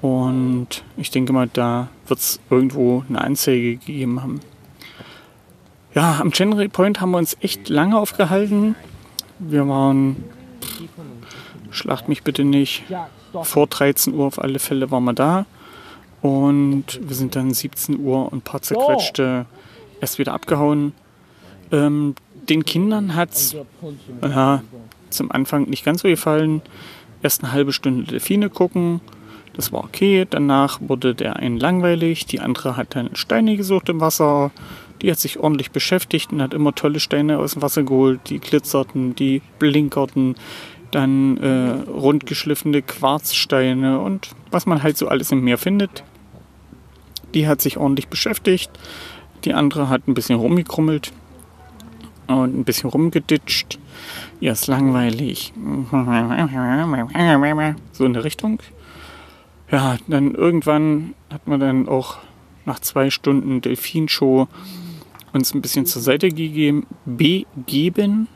Und 0.00 0.84
ich 0.96 1.10
denke 1.10 1.32
mal, 1.32 1.48
da 1.52 1.88
wird 2.06 2.20
es 2.20 2.40
irgendwo 2.50 3.04
eine 3.08 3.20
Anzeige 3.20 3.76
gegeben 3.76 4.22
haben. 4.22 4.40
Ja, 5.94 6.18
am 6.20 6.30
Chenery 6.30 6.68
Point 6.68 7.00
haben 7.00 7.10
wir 7.10 7.18
uns 7.18 7.36
echt 7.40 7.68
lange 7.68 7.98
aufgehalten. 7.98 8.76
Wir 9.38 9.66
waren, 9.66 10.24
schlacht 11.70 12.08
mich 12.08 12.22
bitte 12.22 12.44
nicht, 12.44 12.84
vor 13.42 13.66
13 13.66 14.14
Uhr 14.14 14.26
auf 14.26 14.40
alle 14.40 14.58
Fälle 14.58 14.90
waren 14.90 15.04
wir 15.04 15.14
da. 15.14 15.46
Und 16.22 17.00
wir 17.02 17.14
sind 17.14 17.36
dann 17.36 17.52
17 17.54 18.00
Uhr 18.00 18.32
und 18.32 18.38
ein 18.38 18.42
paar 18.42 18.62
zerquetschte 18.62 19.46
erst 20.00 20.18
wieder 20.18 20.32
abgehauen. 20.32 20.92
Ähm, 21.70 22.14
den 22.48 22.64
Kindern 22.64 23.14
hat 23.14 23.32
es 23.32 23.56
ja, 24.22 24.62
zum 25.10 25.30
Anfang 25.30 25.64
nicht 25.64 25.84
ganz 25.84 26.02
so 26.02 26.08
gefallen. 26.08 26.62
Erst 27.22 27.42
eine 27.42 27.52
halbe 27.52 27.72
Stunde 27.72 28.04
Delfine 28.04 28.50
gucken. 28.50 29.00
Das 29.58 29.72
war 29.72 29.82
okay. 29.82 30.24
Danach 30.30 30.78
wurde 30.80 31.16
der 31.16 31.34
einen 31.34 31.58
langweilig. 31.58 32.26
Die 32.26 32.38
andere 32.38 32.76
hat 32.76 32.94
dann 32.94 33.16
Steine 33.16 33.56
gesucht 33.56 33.88
im 33.88 34.00
Wasser. 34.00 34.52
Die 35.02 35.10
hat 35.10 35.18
sich 35.18 35.40
ordentlich 35.40 35.72
beschäftigt 35.72 36.30
und 36.32 36.40
hat 36.40 36.54
immer 36.54 36.76
tolle 36.76 37.00
Steine 37.00 37.38
aus 37.38 37.54
dem 37.54 37.62
Wasser 37.62 37.82
geholt. 37.82 38.20
Die 38.30 38.38
glitzerten, 38.38 39.16
die 39.16 39.42
blinkerten. 39.58 40.36
Dann 40.92 41.38
äh, 41.38 41.90
rundgeschliffene 41.90 42.82
Quarzsteine 42.82 43.98
und 43.98 44.30
was 44.52 44.64
man 44.64 44.84
halt 44.84 44.96
so 44.96 45.08
alles 45.08 45.32
im 45.32 45.42
Meer 45.42 45.58
findet. 45.58 46.04
Die 47.34 47.48
hat 47.48 47.60
sich 47.60 47.78
ordentlich 47.78 48.06
beschäftigt. 48.06 48.70
Die 49.44 49.54
andere 49.54 49.88
hat 49.88 50.06
ein 50.06 50.14
bisschen 50.14 50.38
rumgekrummelt 50.38 51.12
und 52.28 52.56
ein 52.56 52.64
bisschen 52.64 52.90
rumgeditscht. 52.90 53.80
Ihr 54.38 54.52
ist 54.52 54.68
langweilig. 54.68 55.52
So 57.90 58.04
in 58.04 58.12
der 58.12 58.22
Richtung. 58.22 58.60
Ja, 59.70 59.98
dann 60.06 60.34
irgendwann 60.34 61.14
hat 61.30 61.46
man 61.46 61.60
dann 61.60 61.88
auch 61.88 62.18
nach 62.64 62.78
zwei 62.78 63.10
Stunden 63.10 63.60
Delfinshow 63.60 64.48
uns 65.32 65.52
ein 65.52 65.60
bisschen 65.60 65.84
zur 65.84 66.00
Seite 66.00 66.30
gegeben, 66.30 66.86
begeben 67.04 68.28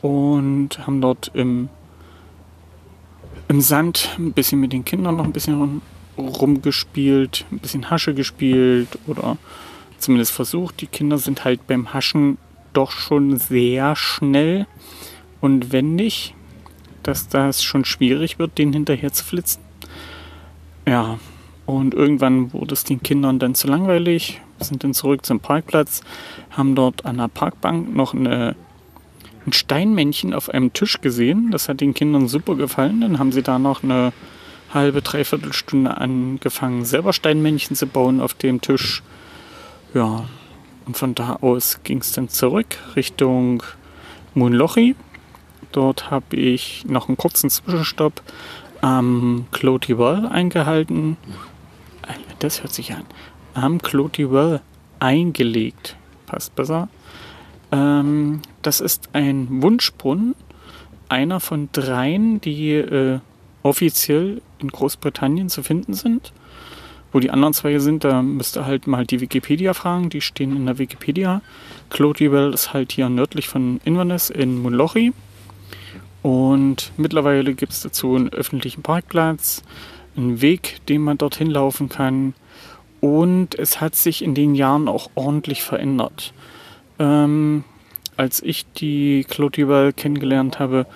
und 0.00 0.86
haben 0.86 1.00
dort 1.00 1.32
im, 1.34 1.68
im 3.48 3.60
Sand 3.60 4.10
ein 4.16 4.32
bisschen 4.32 4.60
mit 4.60 4.72
den 4.72 4.84
Kindern 4.84 5.16
noch 5.16 5.24
ein 5.24 5.32
bisschen 5.32 5.58
rum, 5.58 5.82
rumgespielt, 6.16 7.46
ein 7.50 7.58
bisschen 7.58 7.90
Hasche 7.90 8.14
gespielt 8.14 8.96
oder 9.08 9.38
zumindest 9.98 10.30
versucht. 10.30 10.80
Die 10.80 10.86
Kinder 10.86 11.18
sind 11.18 11.44
halt 11.44 11.66
beim 11.66 11.92
Haschen 11.92 12.38
doch 12.74 12.92
schon 12.92 13.38
sehr 13.38 13.96
schnell 13.96 14.66
und 15.40 15.72
wendig, 15.72 16.34
dass 17.02 17.28
das 17.28 17.64
schon 17.64 17.84
schwierig 17.84 18.38
wird, 18.38 18.56
den 18.58 18.72
hinterher 18.72 19.12
zu 19.12 19.24
flitzen. 19.24 19.63
Ja, 20.86 21.18
und 21.66 21.94
irgendwann 21.94 22.52
wurde 22.52 22.74
es 22.74 22.84
den 22.84 23.02
Kindern 23.02 23.38
dann 23.38 23.54
zu 23.54 23.68
langweilig. 23.68 24.40
Wir 24.58 24.66
sind 24.66 24.84
dann 24.84 24.94
zurück 24.94 25.24
zum 25.24 25.40
Parkplatz, 25.40 26.02
haben 26.50 26.74
dort 26.74 27.06
an 27.06 27.16
der 27.16 27.28
Parkbank 27.28 27.94
noch 27.94 28.14
eine, 28.14 28.54
ein 29.46 29.52
Steinmännchen 29.52 30.34
auf 30.34 30.50
einem 30.50 30.72
Tisch 30.72 31.00
gesehen. 31.00 31.50
Das 31.50 31.68
hat 31.68 31.80
den 31.80 31.94
Kindern 31.94 32.28
super 32.28 32.54
gefallen. 32.54 33.00
Dann 33.00 33.18
haben 33.18 33.32
sie 33.32 33.42
da 33.42 33.58
noch 33.58 33.82
eine 33.82 34.12
halbe, 34.74 35.00
dreiviertel 35.00 35.52
Stunde 35.52 35.96
angefangen, 35.96 36.84
selber 36.84 37.12
Steinmännchen 37.12 37.76
zu 37.76 37.86
bauen 37.86 38.20
auf 38.20 38.34
dem 38.34 38.60
Tisch. 38.60 39.02
Ja, 39.94 40.24
und 40.86 40.96
von 40.96 41.14
da 41.14 41.36
aus 41.40 41.80
ging 41.84 41.98
es 41.98 42.12
dann 42.12 42.28
zurück 42.28 42.76
Richtung 42.96 43.62
Munlochi. 44.34 44.96
Dort 45.72 46.10
habe 46.10 46.36
ich 46.36 46.84
noch 46.86 47.08
einen 47.08 47.16
kurzen 47.16 47.50
Zwischenstopp 47.50 48.20
am 48.84 49.46
Clotty 49.50 49.98
Well 49.98 50.26
eingehalten. 50.26 51.16
Äh, 52.02 52.12
Das 52.38 52.62
hört 52.62 52.74
sich 52.74 52.92
an. 52.92 53.04
Am 53.54 53.80
Clotty 53.80 54.30
Well 54.30 54.60
eingelegt. 55.00 55.96
Passt 56.26 56.54
besser. 56.54 56.88
Ähm, 57.72 58.42
das 58.60 58.80
ist 58.80 59.08
ein 59.14 59.62
Wunschbrunnen 59.62 60.34
einer 61.08 61.40
von 61.40 61.70
dreien, 61.72 62.42
die 62.42 62.72
äh, 62.72 63.20
offiziell 63.62 64.42
in 64.58 64.68
Großbritannien 64.68 65.48
zu 65.48 65.62
finden 65.62 65.94
sind. 65.94 66.34
Wo 67.10 67.20
die 67.20 67.30
anderen 67.30 67.54
zwei 67.54 67.78
sind, 67.78 68.04
da 68.04 68.20
müsst 68.20 68.58
ihr 68.58 68.66
halt 68.66 68.86
mal 68.86 69.06
die 69.06 69.20
Wikipedia 69.20 69.72
fragen. 69.72 70.10
Die 70.10 70.20
stehen 70.20 70.54
in 70.54 70.66
der 70.66 70.78
Wikipedia. 70.78 71.40
Clotywell 71.88 72.52
ist 72.52 72.74
halt 72.74 72.92
hier 72.92 73.08
nördlich 73.08 73.48
von 73.48 73.80
Inverness 73.84 74.28
in 74.28 74.60
Munlochi. 74.60 75.14
Und 76.24 76.92
mittlerweile 76.96 77.52
gibt 77.52 77.72
es 77.72 77.82
dazu 77.82 78.14
einen 78.14 78.30
öffentlichen 78.30 78.80
Parkplatz, 78.80 79.62
einen 80.16 80.40
Weg, 80.40 80.80
den 80.88 81.02
man 81.02 81.18
dorthin 81.18 81.50
laufen 81.50 81.90
kann. 81.90 82.32
Und 83.02 83.58
es 83.58 83.82
hat 83.82 83.94
sich 83.94 84.24
in 84.24 84.34
den 84.34 84.54
Jahren 84.54 84.88
auch 84.88 85.10
ordentlich 85.16 85.62
verändert. 85.62 86.32
Ähm, 86.98 87.62
als 88.16 88.42
ich 88.42 88.64
die 88.72 89.26
Clotywell 89.28 89.92
kennengelernt 89.92 90.58
habe, 90.58 90.86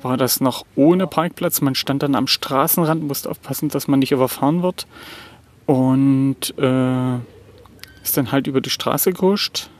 war 0.00 0.16
das 0.16 0.40
noch 0.40 0.64
ohne 0.76 1.08
Parkplatz. 1.08 1.60
Man 1.60 1.74
stand 1.74 2.04
dann 2.04 2.14
am 2.14 2.28
Straßenrand, 2.28 3.02
musste 3.02 3.30
aufpassen, 3.32 3.70
dass 3.70 3.88
man 3.88 3.98
nicht 3.98 4.12
überfahren 4.12 4.62
wird 4.62 4.86
und 5.66 6.56
äh, 6.56 7.14
ist 8.04 8.16
dann 8.16 8.30
halt 8.30 8.46
über 8.46 8.60
die 8.60 8.70
Straße 8.70 9.12
gehuscht. 9.12 9.70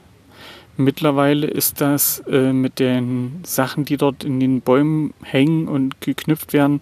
Mittlerweile 0.79 1.45
ist 1.45 1.81
das 1.81 2.23
äh, 2.31 2.53
mit 2.53 2.79
den 2.79 3.41
Sachen, 3.43 3.83
die 3.83 3.97
dort 3.97 4.23
in 4.23 4.39
den 4.39 4.61
Bäumen 4.61 5.13
hängen 5.23 5.67
und 5.67 5.99
geknüpft 5.99 6.53
werden, 6.53 6.79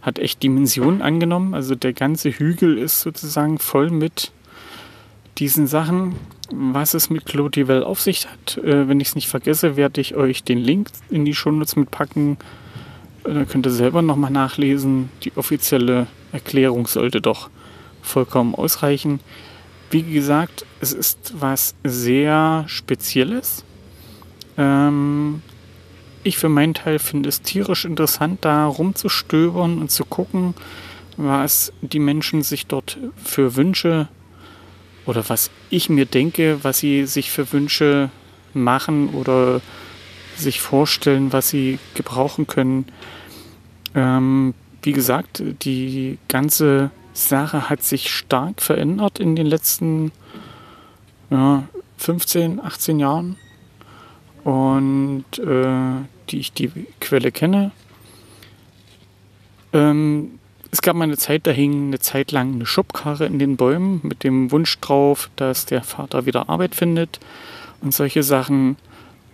hat 0.00 0.18
echt 0.18 0.42
Dimensionen 0.42 1.02
angenommen. 1.02 1.52
Also 1.52 1.74
der 1.74 1.92
ganze 1.92 2.30
Hügel 2.30 2.78
ist 2.78 3.02
sozusagen 3.02 3.58
voll 3.58 3.90
mit 3.90 4.32
diesen 5.36 5.66
Sachen. 5.66 6.14
Was 6.54 6.94
es 6.94 7.10
mit 7.10 7.26
Clotivel 7.26 7.84
auf 7.84 8.00
sich 8.00 8.26
hat, 8.26 8.56
äh, 8.64 8.88
wenn 8.88 8.98
ich 9.00 9.08
es 9.08 9.14
nicht 9.14 9.28
vergesse, 9.28 9.76
werde 9.76 10.00
ich 10.00 10.14
euch 10.14 10.42
den 10.42 10.58
Link 10.58 10.88
in 11.10 11.26
die 11.26 11.34
Shownotes 11.34 11.76
mitpacken. 11.76 12.38
Äh, 13.24 13.34
da 13.34 13.44
könnt 13.44 13.66
ihr 13.66 13.72
selber 13.72 14.00
nochmal 14.00 14.30
nachlesen. 14.30 15.10
Die 15.22 15.36
offizielle 15.36 16.06
Erklärung 16.32 16.86
sollte 16.86 17.20
doch 17.20 17.50
vollkommen 18.00 18.54
ausreichen. 18.54 19.20
Wie 19.94 20.02
gesagt, 20.02 20.66
es 20.80 20.92
ist 20.92 21.34
was 21.38 21.76
sehr 21.84 22.64
Spezielles. 22.66 23.62
Ähm, 24.58 25.40
ich 26.24 26.36
für 26.36 26.48
meinen 26.48 26.74
Teil 26.74 26.98
finde 26.98 27.28
es 27.28 27.42
tierisch 27.42 27.84
interessant, 27.84 28.44
da 28.44 28.66
rumzustöbern 28.66 29.78
und 29.78 29.92
zu 29.92 30.04
gucken, 30.04 30.54
was 31.16 31.72
die 31.80 32.00
Menschen 32.00 32.42
sich 32.42 32.66
dort 32.66 32.98
für 33.22 33.54
Wünsche 33.54 34.08
oder 35.06 35.28
was 35.28 35.52
ich 35.70 35.88
mir 35.88 36.06
denke, 36.06 36.58
was 36.62 36.78
sie 36.78 37.06
sich 37.06 37.30
für 37.30 37.52
Wünsche 37.52 38.10
machen 38.52 39.10
oder 39.10 39.60
sich 40.34 40.60
vorstellen, 40.60 41.32
was 41.32 41.50
sie 41.50 41.78
gebrauchen 41.94 42.48
können. 42.48 42.86
Ähm, 43.94 44.54
wie 44.82 44.92
gesagt, 44.92 45.40
die 45.62 46.18
ganze 46.26 46.90
Sache 47.14 47.70
hat 47.70 47.82
sich 47.82 48.10
stark 48.10 48.60
verändert 48.60 49.18
in 49.18 49.36
den 49.36 49.46
letzten 49.46 50.12
ja, 51.30 51.64
15, 51.96 52.60
18 52.62 53.00
Jahren. 53.00 53.36
Und 54.42 55.24
äh, 55.38 56.04
die 56.28 56.38
ich 56.38 56.52
die 56.52 56.70
Quelle 57.00 57.32
kenne. 57.32 57.70
Ähm, 59.72 60.38
es 60.70 60.82
gab 60.82 60.96
mal 60.96 61.04
eine 61.04 61.16
Zeit, 61.16 61.46
da 61.46 61.50
hing 61.50 61.88
eine 61.88 62.00
Zeit 62.00 62.32
lang 62.32 62.54
eine 62.54 62.66
Schubkarre 62.66 63.26
in 63.26 63.38
den 63.38 63.56
Bäumen 63.56 64.00
mit 64.02 64.24
dem 64.24 64.50
Wunsch 64.50 64.78
drauf, 64.80 65.30
dass 65.36 65.66
der 65.66 65.82
Vater 65.82 66.26
wieder 66.26 66.48
Arbeit 66.48 66.74
findet 66.74 67.20
und 67.80 67.94
solche 67.94 68.22
Sachen 68.22 68.76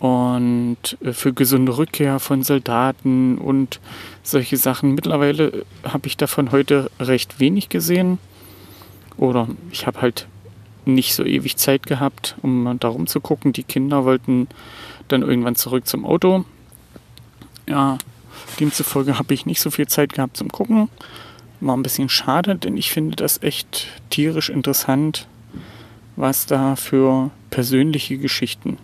und 0.01 0.97
äh, 1.01 1.13
für 1.13 1.31
gesunde 1.31 1.77
Rückkehr 1.77 2.19
von 2.19 2.41
Soldaten 2.41 3.37
und 3.37 3.79
solche 4.23 4.57
Sachen. 4.57 4.95
Mittlerweile 4.95 5.63
habe 5.83 6.07
ich 6.07 6.17
davon 6.17 6.51
heute 6.51 6.89
recht 6.99 7.39
wenig 7.39 7.69
gesehen 7.69 8.17
oder 9.17 9.47
ich 9.71 9.85
habe 9.85 10.01
halt 10.01 10.27
nicht 10.85 11.13
so 11.13 11.23
ewig 11.23 11.55
Zeit 11.57 11.85
gehabt, 11.85 12.35
um 12.41 12.79
darum 12.79 13.05
zu 13.05 13.21
gucken. 13.21 13.53
Die 13.53 13.63
Kinder 13.63 14.03
wollten 14.03 14.47
dann 15.07 15.21
irgendwann 15.21 15.55
zurück 15.55 15.85
zum 15.85 16.03
Auto. 16.03 16.45
Ja, 17.69 17.99
demzufolge 18.59 19.19
habe 19.19 19.35
ich 19.35 19.45
nicht 19.45 19.61
so 19.61 19.69
viel 19.69 19.87
Zeit 19.87 20.13
gehabt 20.13 20.35
zum 20.35 20.49
Gucken. 20.49 20.89
War 21.59 21.77
ein 21.77 21.83
bisschen 21.83 22.09
schade, 22.09 22.55
denn 22.55 22.75
ich 22.75 22.89
finde 22.89 23.17
das 23.17 23.43
echt 23.43 23.87
tierisch 24.09 24.49
interessant, 24.49 25.27
was 26.15 26.47
da 26.47 26.75
für 26.75 27.29
persönliche 27.51 28.17
Geschichten 28.17 28.79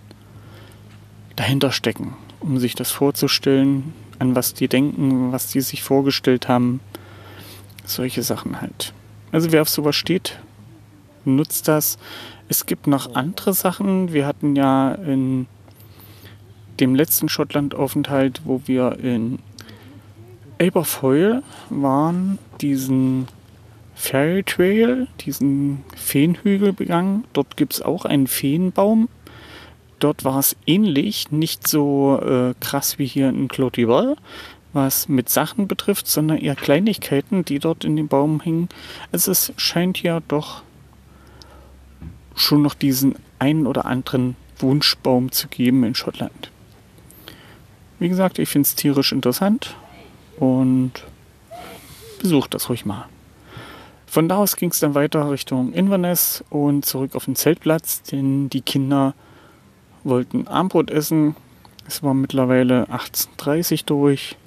dahinter 1.37 1.71
stecken, 1.71 2.15
um 2.41 2.59
sich 2.59 2.75
das 2.75 2.91
vorzustellen, 2.91 3.93
an 4.19 4.35
was 4.35 4.53
die 4.53 4.67
denken, 4.67 5.31
was 5.31 5.47
die 5.47 5.61
sich 5.61 5.81
vorgestellt 5.83 6.49
haben. 6.49 6.81
Solche 7.85 8.23
Sachen 8.23 8.59
halt. 8.59 8.93
Also 9.31 9.53
wer 9.53 9.61
auf 9.61 9.69
sowas 9.69 9.95
steht, 9.95 10.39
nutzt 11.23 11.69
das. 11.69 11.97
Es 12.49 12.65
gibt 12.65 12.87
noch 12.87 13.15
andere 13.15 13.53
Sachen. 13.53 14.11
Wir 14.11 14.25
hatten 14.25 14.55
ja 14.55 14.91
in 14.93 15.47
dem 16.79 16.95
letzten 16.95 17.29
Schottland-Aufenthalt, 17.29 18.41
wo 18.45 18.61
wir 18.65 18.99
in 18.99 19.39
Aberfoyle 20.61 21.43
waren, 21.69 22.39
diesen 22.61 23.27
Fairy 23.95 24.43
Trail, 24.43 25.07
diesen 25.21 25.83
Feenhügel 25.95 26.73
begangen. 26.73 27.25
Dort 27.33 27.57
gibt 27.57 27.73
es 27.73 27.81
auch 27.81 28.05
einen 28.05 28.27
Feenbaum. 28.27 29.09
Dort 29.99 30.23
war 30.23 30.39
es 30.39 30.55
ähnlich, 30.65 31.31
nicht 31.31 31.67
so 31.67 32.19
äh, 32.21 32.53
krass 32.59 32.99
wie 32.99 33.05
hier 33.05 33.29
in 33.29 33.47
Clotilde, 33.47 34.15
was 34.73 35.09
mit 35.09 35.29
Sachen 35.29 35.67
betrifft, 35.67 36.07
sondern 36.07 36.37
eher 36.37 36.55
Kleinigkeiten, 36.55 37.43
die 37.43 37.59
dort 37.59 37.83
in 37.83 37.95
dem 37.95 38.07
Baum 38.07 38.41
hingen. 38.41 38.69
Also 39.11 39.31
es 39.31 39.53
scheint 39.57 40.03
ja 40.03 40.21
doch 40.27 40.61
schon 42.35 42.61
noch 42.61 42.75
diesen 42.75 43.15
einen 43.39 43.65
oder 43.65 43.85
anderen 43.85 44.35
Wunschbaum 44.59 45.31
zu 45.31 45.47
geben 45.47 45.83
in 45.83 45.95
Schottland. 45.95 46.51
Wie 47.99 48.09
gesagt, 48.09 48.37
ich 48.37 48.49
finde 48.49 48.67
es 48.67 48.75
tierisch 48.75 49.11
interessant 49.11 49.75
und 50.37 50.91
besucht 52.21 52.53
das 52.53 52.69
ruhig 52.69 52.85
mal. 52.85 53.05
Von 54.05 54.29
da 54.29 54.37
aus 54.37 54.55
ging 54.55 54.69
es 54.69 54.79
dann 54.79 54.95
weiter 54.95 55.29
Richtung 55.29 55.73
Inverness 55.73 56.43
und 56.49 56.85
zurück 56.85 57.15
auf 57.15 57.25
den 57.25 57.35
Zeltplatz, 57.35 58.03
denn 58.03 58.49
die 58.49 58.61
Kinder 58.61 59.15
wollten 60.07 60.47
Armbrot 60.47 60.89
essen. 60.89 61.35
Es 61.87 62.03
war 62.03 62.13
mittlerweile 62.13 62.85
18.30 62.85 63.73
Uhr 63.73 63.85
durch. 63.85 64.37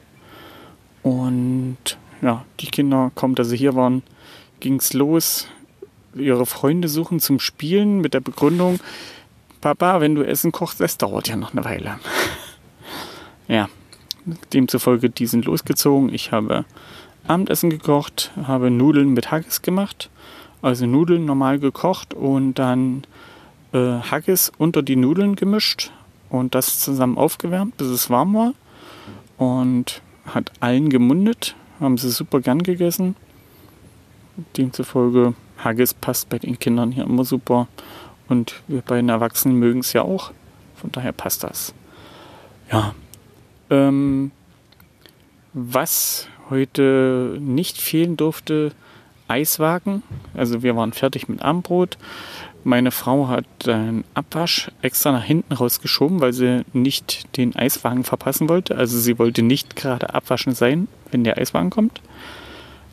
Und 1.03 1.99
ja, 2.23 2.45
die 2.61 2.67
Kinder, 2.67 3.11
kaum 3.15 3.35
dass 3.35 3.49
sie 3.49 3.57
hier 3.57 3.75
waren, 3.75 4.03
ging 4.61 4.77
es 4.77 4.93
los. 4.93 5.47
Ihre 6.15 6.45
Freunde 6.45 6.89
suchen 6.89 7.21
zum 7.21 7.41
Spielen 7.41 8.01
mit 8.01 8.15
der 8.15 8.21
Begründung, 8.21 8.81
Papa, 9.61 10.01
wenn 10.01 10.15
du 10.15 10.23
Essen 10.23 10.53
kochst, 10.53 10.81
das 10.81 10.97
dauert 10.97 11.29
ja 11.29 11.37
noch 11.37 11.53
eine 11.53 11.65
Weile. 11.65 11.99
ja, 13.49 13.69
demzufolge, 14.53 15.11
die 15.11 15.27
sind 15.27 15.45
losgezogen. 15.45 16.13
Ich 16.15 16.33
habe 16.33 16.65
Abendessen 17.27 17.71
gekocht, 17.71 18.33
habe 18.43 18.71
Nudeln 18.71 19.13
mit 19.13 19.31
Haggis 19.31 19.63
gemacht. 19.63 20.11
Also 20.63 20.87
Nudeln 20.87 21.27
normal 21.27 21.59
gekocht 21.59 22.15
und 22.15 22.55
dann 22.55 23.05
äh, 23.73 24.01
Haggis 24.01 24.53
unter 24.59 24.83
die 24.83 24.97
Nudeln 24.97 25.37
gemischt 25.37 25.93
und 26.29 26.55
das 26.55 26.81
zusammen 26.81 27.19
aufgewärmt, 27.19 27.77
bis 27.77 27.89
es 27.89 28.11
warm 28.11 28.35
war. 28.35 28.55
Und 29.39 30.03
hat 30.27 30.53
allen 30.61 30.91
gemundet, 30.91 31.57
haben 31.81 31.97
sie 31.97 32.11
super 32.11 32.41
gern 32.41 32.63
gegessen. 32.63 33.17
Demzufolge, 34.57 35.35
Haggis 35.59 35.95
passt 35.95 36.29
bei 36.29 36.39
den 36.39 36.59
Kindern 36.59 36.93
hier 36.93 37.05
immer 37.05 37.25
super. 37.25 37.69
Und 38.29 38.63
wir 38.69 38.83
beiden 38.83 39.09
Erwachsenen 39.09 39.57
mögen 39.57 39.81
es 39.81 39.93
ja 39.93 40.03
auch. 40.03 40.33
Von 40.77 40.93
daher 40.93 41.13
passt 41.13 41.43
das. 41.43 41.75
Ja. 42.71 42.95
Ähm, 43.71 44.31
was 45.53 46.29
heute 46.49 47.39
nicht 47.41 47.79
fehlen 47.79 48.17
durfte, 48.17 48.73
Eiswagen. 49.29 50.03
Also 50.35 50.63
wir 50.63 50.77
waren 50.77 50.93
fertig 50.93 51.29
mit 51.29 51.43
Abendbrot. 51.43 51.99
Meine 52.63 52.91
Frau 52.91 53.29
hat 53.29 53.47
den 53.65 54.05
Abwasch 54.13 54.71
extra 54.83 55.13
nach 55.13 55.25
hinten 55.25 55.55
rausgeschoben, 55.55 56.21
weil 56.21 56.35
sie 56.35 56.65
nicht 56.75 57.37
den 57.37 57.57
Eiswagen 57.57 58.05
verpassen 58.05 58.49
wollte. 58.49 58.77
Also 58.77 58.99
sie 58.99 59.19
wollte 59.19 59.43
nicht 59.43 59.77
gerade 59.77 60.15
abwaschen 60.15 60.55
sein, 60.55 60.87
wenn 61.11 61.25
der 61.25 61.39
Eiswagen 61.39 61.71
kommt. 61.71 62.03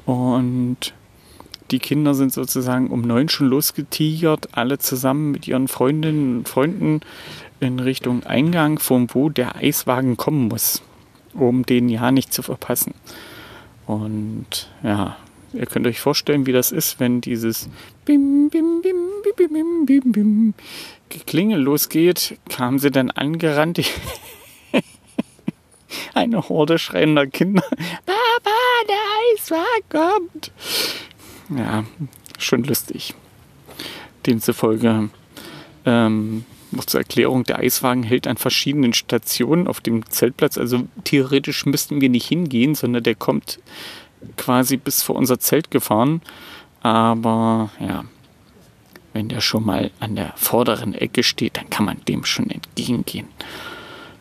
Und 0.05 0.93
die 1.71 1.79
Kinder 1.79 2.13
sind 2.13 2.31
sozusagen 2.31 2.87
um 2.87 3.01
neun 3.01 3.27
schon 3.27 3.47
losgetigert, 3.47 4.49
alle 4.53 4.77
zusammen 4.77 5.31
mit 5.31 5.49
ihren 5.49 5.67
Freundinnen 5.67 6.37
und 6.37 6.49
Freunden 6.49 7.01
in 7.59 7.79
Richtung 7.79 8.23
Eingang, 8.23 8.79
von 8.79 9.07
wo 9.13 9.29
der 9.29 9.57
Eiswagen 9.57 10.15
kommen 10.15 10.47
muss, 10.47 10.81
um 11.33 11.65
den 11.65 11.89
ja 11.89 12.11
nicht 12.11 12.31
zu 12.31 12.41
verpassen. 12.41 12.93
Und 13.85 14.69
ja, 14.81 15.17
ihr 15.53 15.65
könnt 15.65 15.87
euch 15.87 15.99
vorstellen, 15.99 16.45
wie 16.45 16.51
das 16.51 16.71
ist, 16.71 16.99
wenn 16.99 17.21
dieses 17.21 17.69
Bim, 18.05 18.49
Bim, 18.49 18.81
Bim, 18.81 18.95
Bim, 19.23 19.53
Bim, 19.53 19.85
Bim, 19.85 20.11
Bim, 20.11 20.53
Geklingel 21.09 21.61
losgeht, 21.61 22.37
kamen 22.49 22.79
sie 22.79 22.91
dann 22.91 23.11
angerannt. 23.11 23.79
eine 26.13 26.49
Horde 26.49 26.79
schreiender 26.79 27.27
Kinder. 27.27 27.63
Papa, 28.05 28.51
der 28.87 28.95
Eiswagen 29.33 29.89
kommt. 29.89 30.51
Ja, 31.49 31.85
schon 32.37 32.63
lustig. 32.63 33.13
Demzufolge 34.25 35.09
ähm, 35.85 36.45
noch 36.71 36.85
zur 36.85 36.99
Erklärung, 36.99 37.43
der 37.43 37.59
Eiswagen 37.59 38.03
hält 38.03 38.27
an 38.27 38.37
verschiedenen 38.37 38.93
Stationen 38.93 39.67
auf 39.67 39.79
dem 39.79 40.05
Zeltplatz. 40.09 40.57
Also 40.57 40.87
theoretisch 41.05 41.65
müssten 41.65 42.01
wir 42.01 42.09
nicht 42.09 42.27
hingehen, 42.27 42.75
sondern 42.75 43.03
der 43.03 43.15
kommt 43.15 43.59
quasi 44.35 44.77
bis 44.77 45.03
vor 45.03 45.15
unser 45.15 45.39
Zelt 45.39 45.71
gefahren. 45.71 46.21
Aber 46.81 47.69
ja, 47.79 48.05
wenn 49.13 49.29
der 49.29 49.41
schon 49.41 49.65
mal 49.65 49.91
an 49.99 50.15
der 50.15 50.33
vorderen 50.35 50.93
Ecke 50.93 51.23
steht, 51.23 51.57
dann 51.57 51.69
kann 51.69 51.85
man 51.85 52.03
dem 52.07 52.23
schon 52.25 52.49
entgegengehen. 52.49 53.27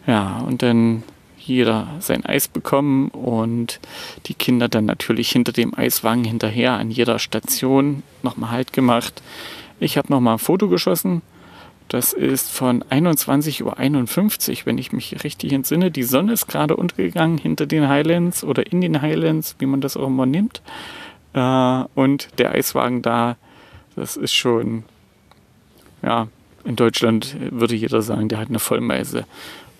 Ja, 0.06 0.38
und 0.38 0.62
dann 0.62 1.02
jeder 1.38 1.88
sein 2.00 2.24
Eis 2.24 2.48
bekommen 2.48 3.08
und 3.08 3.80
die 4.26 4.34
Kinder 4.34 4.68
dann 4.68 4.84
natürlich 4.84 5.30
hinter 5.30 5.52
dem 5.52 5.76
Eiswagen 5.76 6.24
hinterher 6.24 6.72
an 6.72 6.90
jeder 6.90 7.18
Station 7.18 8.02
nochmal 8.22 8.50
Halt 8.50 8.72
gemacht. 8.72 9.22
Ich 9.78 9.96
habe 9.96 10.12
nochmal 10.12 10.36
ein 10.36 10.38
Foto 10.38 10.68
geschossen. 10.68 11.22
Das 11.88 12.12
ist 12.12 12.50
von 12.50 12.82
21.51 12.84 13.62
Uhr, 13.62 14.66
wenn 14.66 14.78
ich 14.78 14.92
mich 14.92 15.22
richtig 15.24 15.52
entsinne. 15.52 15.90
Die 15.90 16.02
Sonne 16.02 16.32
ist 16.32 16.48
gerade 16.48 16.76
untergegangen 16.76 17.38
hinter 17.38 17.66
den 17.66 17.88
Highlands 17.88 18.42
oder 18.42 18.70
in 18.70 18.80
den 18.80 19.00
Highlands, 19.00 19.56
wie 19.58 19.66
man 19.66 19.80
das 19.80 19.96
auch 19.96 20.08
immer 20.08 20.26
nimmt. 20.26 20.62
Äh, 21.32 21.84
und 21.94 22.28
der 22.38 22.52
Eiswagen 22.52 23.02
da, 23.02 23.36
das 23.94 24.16
ist 24.16 24.34
schon, 24.34 24.84
ja, 26.02 26.28
in 26.64 26.74
Deutschland 26.74 27.36
würde 27.52 27.76
jeder 27.76 28.02
sagen, 28.02 28.28
der 28.28 28.38
hat 28.38 28.48
eine 28.48 28.58
Vollmeise 28.58 29.24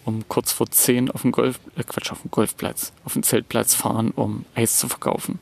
um 0.05 0.27
kurz 0.29 0.53
vor 0.53 0.71
10 0.71 1.11
auf 1.11 1.23
dem 1.23 1.33
Golf, 1.33 1.59
äh 1.77 1.83
Quatsch, 1.83 2.13
auf 2.13 2.23
dem 2.23 2.31
Golfplatz, 2.31 2.93
auf 3.05 3.15
dem 3.15 3.25
Zeltplatz 3.25 3.75
fahren, 3.75 4.13
um 4.15 4.45
Eis 4.55 4.79
zu 4.79 4.89
verkaufen. 4.89 5.41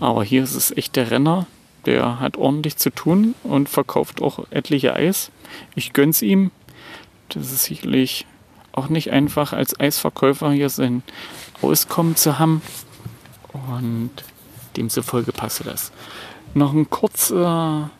Aber 0.00 0.24
hier 0.24 0.42
ist 0.42 0.54
es 0.54 0.74
echt 0.74 0.96
der 0.96 1.10
Renner, 1.10 1.46
der 1.88 2.20
hat 2.20 2.36
ordentlich 2.36 2.76
zu 2.76 2.90
tun 2.90 3.34
und 3.42 3.68
verkauft 3.68 4.22
auch 4.22 4.46
etliche 4.50 4.94
Eis. 4.94 5.30
Ich 5.74 5.92
gönn's 5.92 6.22
ihm. 6.22 6.50
Das 7.30 7.52
ist 7.52 7.64
sicherlich 7.64 8.26
auch 8.72 8.88
nicht 8.88 9.10
einfach 9.10 9.52
als 9.52 9.78
Eisverkäufer 9.78 10.52
hier 10.52 10.68
sein 10.68 11.02
Auskommen 11.62 12.16
zu 12.16 12.38
haben. 12.38 12.62
Und 13.52 14.10
demzufolge 14.76 15.32
passe 15.32 15.64
das. 15.64 15.92
Noch 16.54 16.72
ein 16.72 16.88
kurzer 16.88 17.90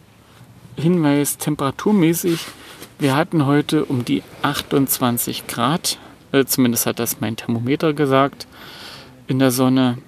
Hinweis 0.77 1.39
temperaturmäßig 1.39 2.39
wir 3.01 3.15
hatten 3.15 3.47
heute 3.47 3.85
um 3.85 4.05
die 4.05 4.25
28 4.43 5.47
Grad, 5.47 5.99
äh, 6.33 6.45
zumindest 6.47 6.85
hat 6.85 6.99
das 6.99 7.21
mein 7.21 7.37
Thermometer 7.37 7.93
gesagt, 7.93 8.49
in 9.29 9.39
der 9.39 9.53
Sonne. 9.53 9.99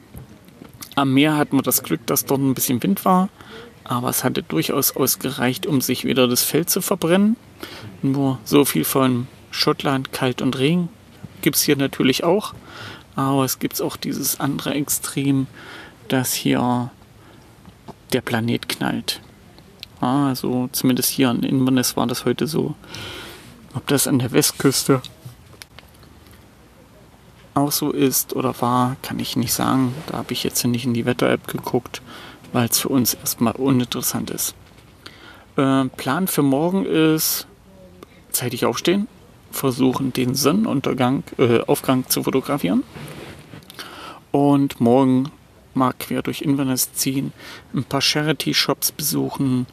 Am 0.96 1.14
Meer 1.14 1.36
hatten 1.36 1.56
wir 1.56 1.62
das 1.62 1.84
Glück, 1.84 2.04
dass 2.06 2.24
dort 2.24 2.40
ein 2.40 2.52
bisschen 2.52 2.82
Wind 2.82 3.04
war, 3.04 3.28
aber 3.90 4.08
es 4.08 4.22
hatte 4.22 4.44
durchaus 4.44 4.94
ausgereicht, 4.94 5.66
um 5.66 5.80
sich 5.80 6.04
wieder 6.04 6.28
das 6.28 6.44
Feld 6.44 6.70
zu 6.70 6.80
verbrennen. 6.80 7.36
Nur 8.02 8.38
so 8.44 8.64
viel 8.64 8.84
von 8.84 9.26
Schottland, 9.50 10.12
kalt 10.12 10.40
und 10.42 10.56
Regen 10.58 10.88
gibt 11.42 11.56
es 11.56 11.62
hier 11.62 11.76
natürlich 11.76 12.22
auch, 12.22 12.54
aber 13.16 13.44
es 13.44 13.58
gibt 13.58 13.82
auch 13.82 13.96
dieses 13.96 14.38
andere 14.38 14.74
Extrem, 14.74 15.48
dass 16.06 16.32
hier 16.32 16.92
der 18.12 18.20
Planet 18.20 18.68
knallt. 18.68 19.20
Also 20.00 20.68
zumindest 20.70 21.10
hier 21.10 21.28
an 21.28 21.42
Inverness 21.42 21.96
war 21.96 22.06
das 22.06 22.24
heute 22.24 22.46
so. 22.46 22.76
Ob 23.74 23.88
das 23.88 24.06
an 24.06 24.20
der 24.20 24.30
Westküste 24.30 25.02
auch 27.54 27.72
so 27.72 27.90
ist 27.90 28.36
oder 28.36 28.54
war, 28.60 28.96
kann 29.02 29.18
ich 29.18 29.34
nicht 29.34 29.52
sagen. 29.52 29.92
Da 30.06 30.18
habe 30.18 30.32
ich 30.32 30.44
jetzt 30.44 30.64
nicht 30.64 30.84
in 30.84 30.94
die 30.94 31.06
Wetter-App 31.06 31.48
geguckt, 31.48 32.02
weil 32.52 32.68
es 32.68 32.80
für 32.80 32.88
uns 32.88 33.14
erstmal 33.14 33.54
uninteressant 33.54 34.30
ist. 34.30 34.54
Äh, 35.56 35.86
Plan 35.96 36.28
für 36.28 36.42
morgen 36.42 36.84
ist 36.84 37.46
zeitig 38.30 38.64
aufstehen, 38.64 39.08
versuchen 39.50 40.12
den 40.12 40.34
Sonnenuntergang, 40.34 41.24
äh, 41.38 41.60
Aufgang 41.60 42.08
zu 42.08 42.22
fotografieren 42.22 42.84
und 44.30 44.80
morgen 44.80 45.30
mal 45.74 45.92
quer 45.98 46.22
durch 46.22 46.42
Inverness 46.42 46.92
ziehen, 46.92 47.32
ein 47.74 47.84
paar 47.84 48.00
Charity-Shops 48.00 48.92
besuchen 48.92 49.66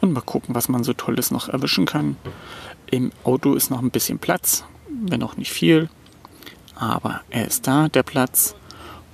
und 0.00 0.12
mal 0.12 0.20
gucken, 0.20 0.54
was 0.54 0.68
man 0.68 0.84
so 0.84 0.92
Tolles 0.92 1.30
noch 1.30 1.48
erwischen 1.48 1.86
kann. 1.86 2.16
Im 2.90 3.12
Auto 3.24 3.54
ist 3.54 3.70
noch 3.70 3.80
ein 3.80 3.90
bisschen 3.90 4.18
Platz, 4.18 4.64
wenn 4.88 5.22
auch 5.22 5.36
nicht 5.36 5.52
viel, 5.52 5.88
aber 6.74 7.20
er 7.30 7.46
ist 7.46 7.66
da, 7.66 7.88
der 7.88 8.02
Platz. 8.02 8.54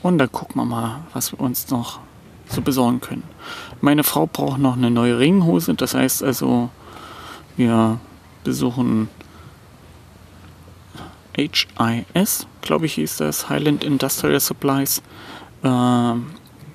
Und 0.03 0.18
dann 0.18 0.33
gucken 0.33 0.61
wir 0.61 0.64
mal, 0.64 1.05
was 1.12 1.33
wir 1.33 1.40
uns 1.40 1.70
noch 1.70 2.01
so 2.53 2.62
besorgen 2.62 3.01
können. 3.01 3.25
Meine 3.81 4.05
Frau 4.05 4.27
braucht 4.27 4.59
noch 4.59 4.77
eine 4.77 4.91
neue 4.91 5.19
Ringhose, 5.19 5.75
das 5.75 5.95
heißt 5.95 6.23
also, 6.23 6.71
wir 7.57 7.99
besuchen 8.45 9.09
HIS, 11.35 12.47
glaube 12.61 12.87
ich, 12.87 12.95
hieß 12.95 13.17
das, 13.17 13.49
Highland 13.49 13.85
Industrial 13.85 14.41
Supplies 14.41 15.03
äh, 15.62 16.15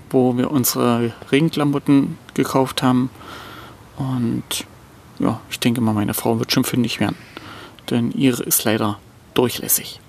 wo 0.10 0.38
wir 0.38 0.52
unsere 0.52 1.13
Regenklamotten 1.32 2.18
gekauft 2.34 2.82
haben. 2.84 3.10
Und 3.98 4.66
ja, 5.20 5.40
ich 5.50 5.60
denke 5.60 5.82
mal, 5.82 5.94
meine 5.94 6.13
Frau 6.13 6.40
wird 6.40 6.52
schon 6.52 6.63
fündig 6.63 7.00
werden. 7.00 7.18
Denn 7.90 8.12
ihre 8.12 8.44
ist 8.44 8.63
leider 8.63 9.00
durchlässig. 9.34 10.00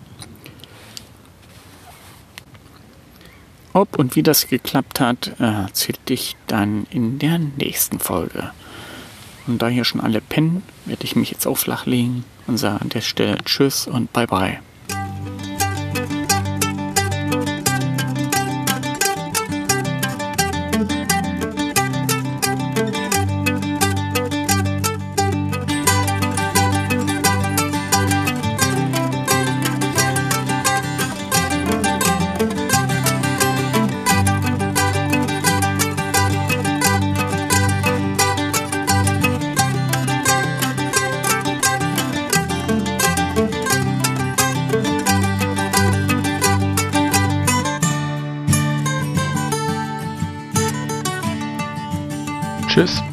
Ob 3.78 3.96
und 3.96 4.16
wie 4.16 4.24
das 4.24 4.48
geklappt 4.48 4.98
hat, 4.98 5.38
erzählte 5.38 6.12
ich 6.12 6.34
dann 6.48 6.88
in 6.90 7.20
der 7.20 7.38
nächsten 7.38 8.00
Folge. 8.00 8.50
Und 9.46 9.62
da 9.62 9.68
hier 9.68 9.84
schon 9.84 10.00
alle 10.00 10.20
pennen, 10.20 10.64
werde 10.84 11.04
ich 11.04 11.14
mich 11.14 11.30
jetzt 11.30 11.46
auch 11.46 11.58
flach 11.58 11.86
legen 11.86 12.24
und 12.48 12.58
sage 12.58 12.80
an 12.80 12.88
der 12.88 13.02
Stelle 13.02 13.38
Tschüss 13.44 13.86
und 13.86 14.12
Bye 14.12 14.26
bye. 14.26 14.58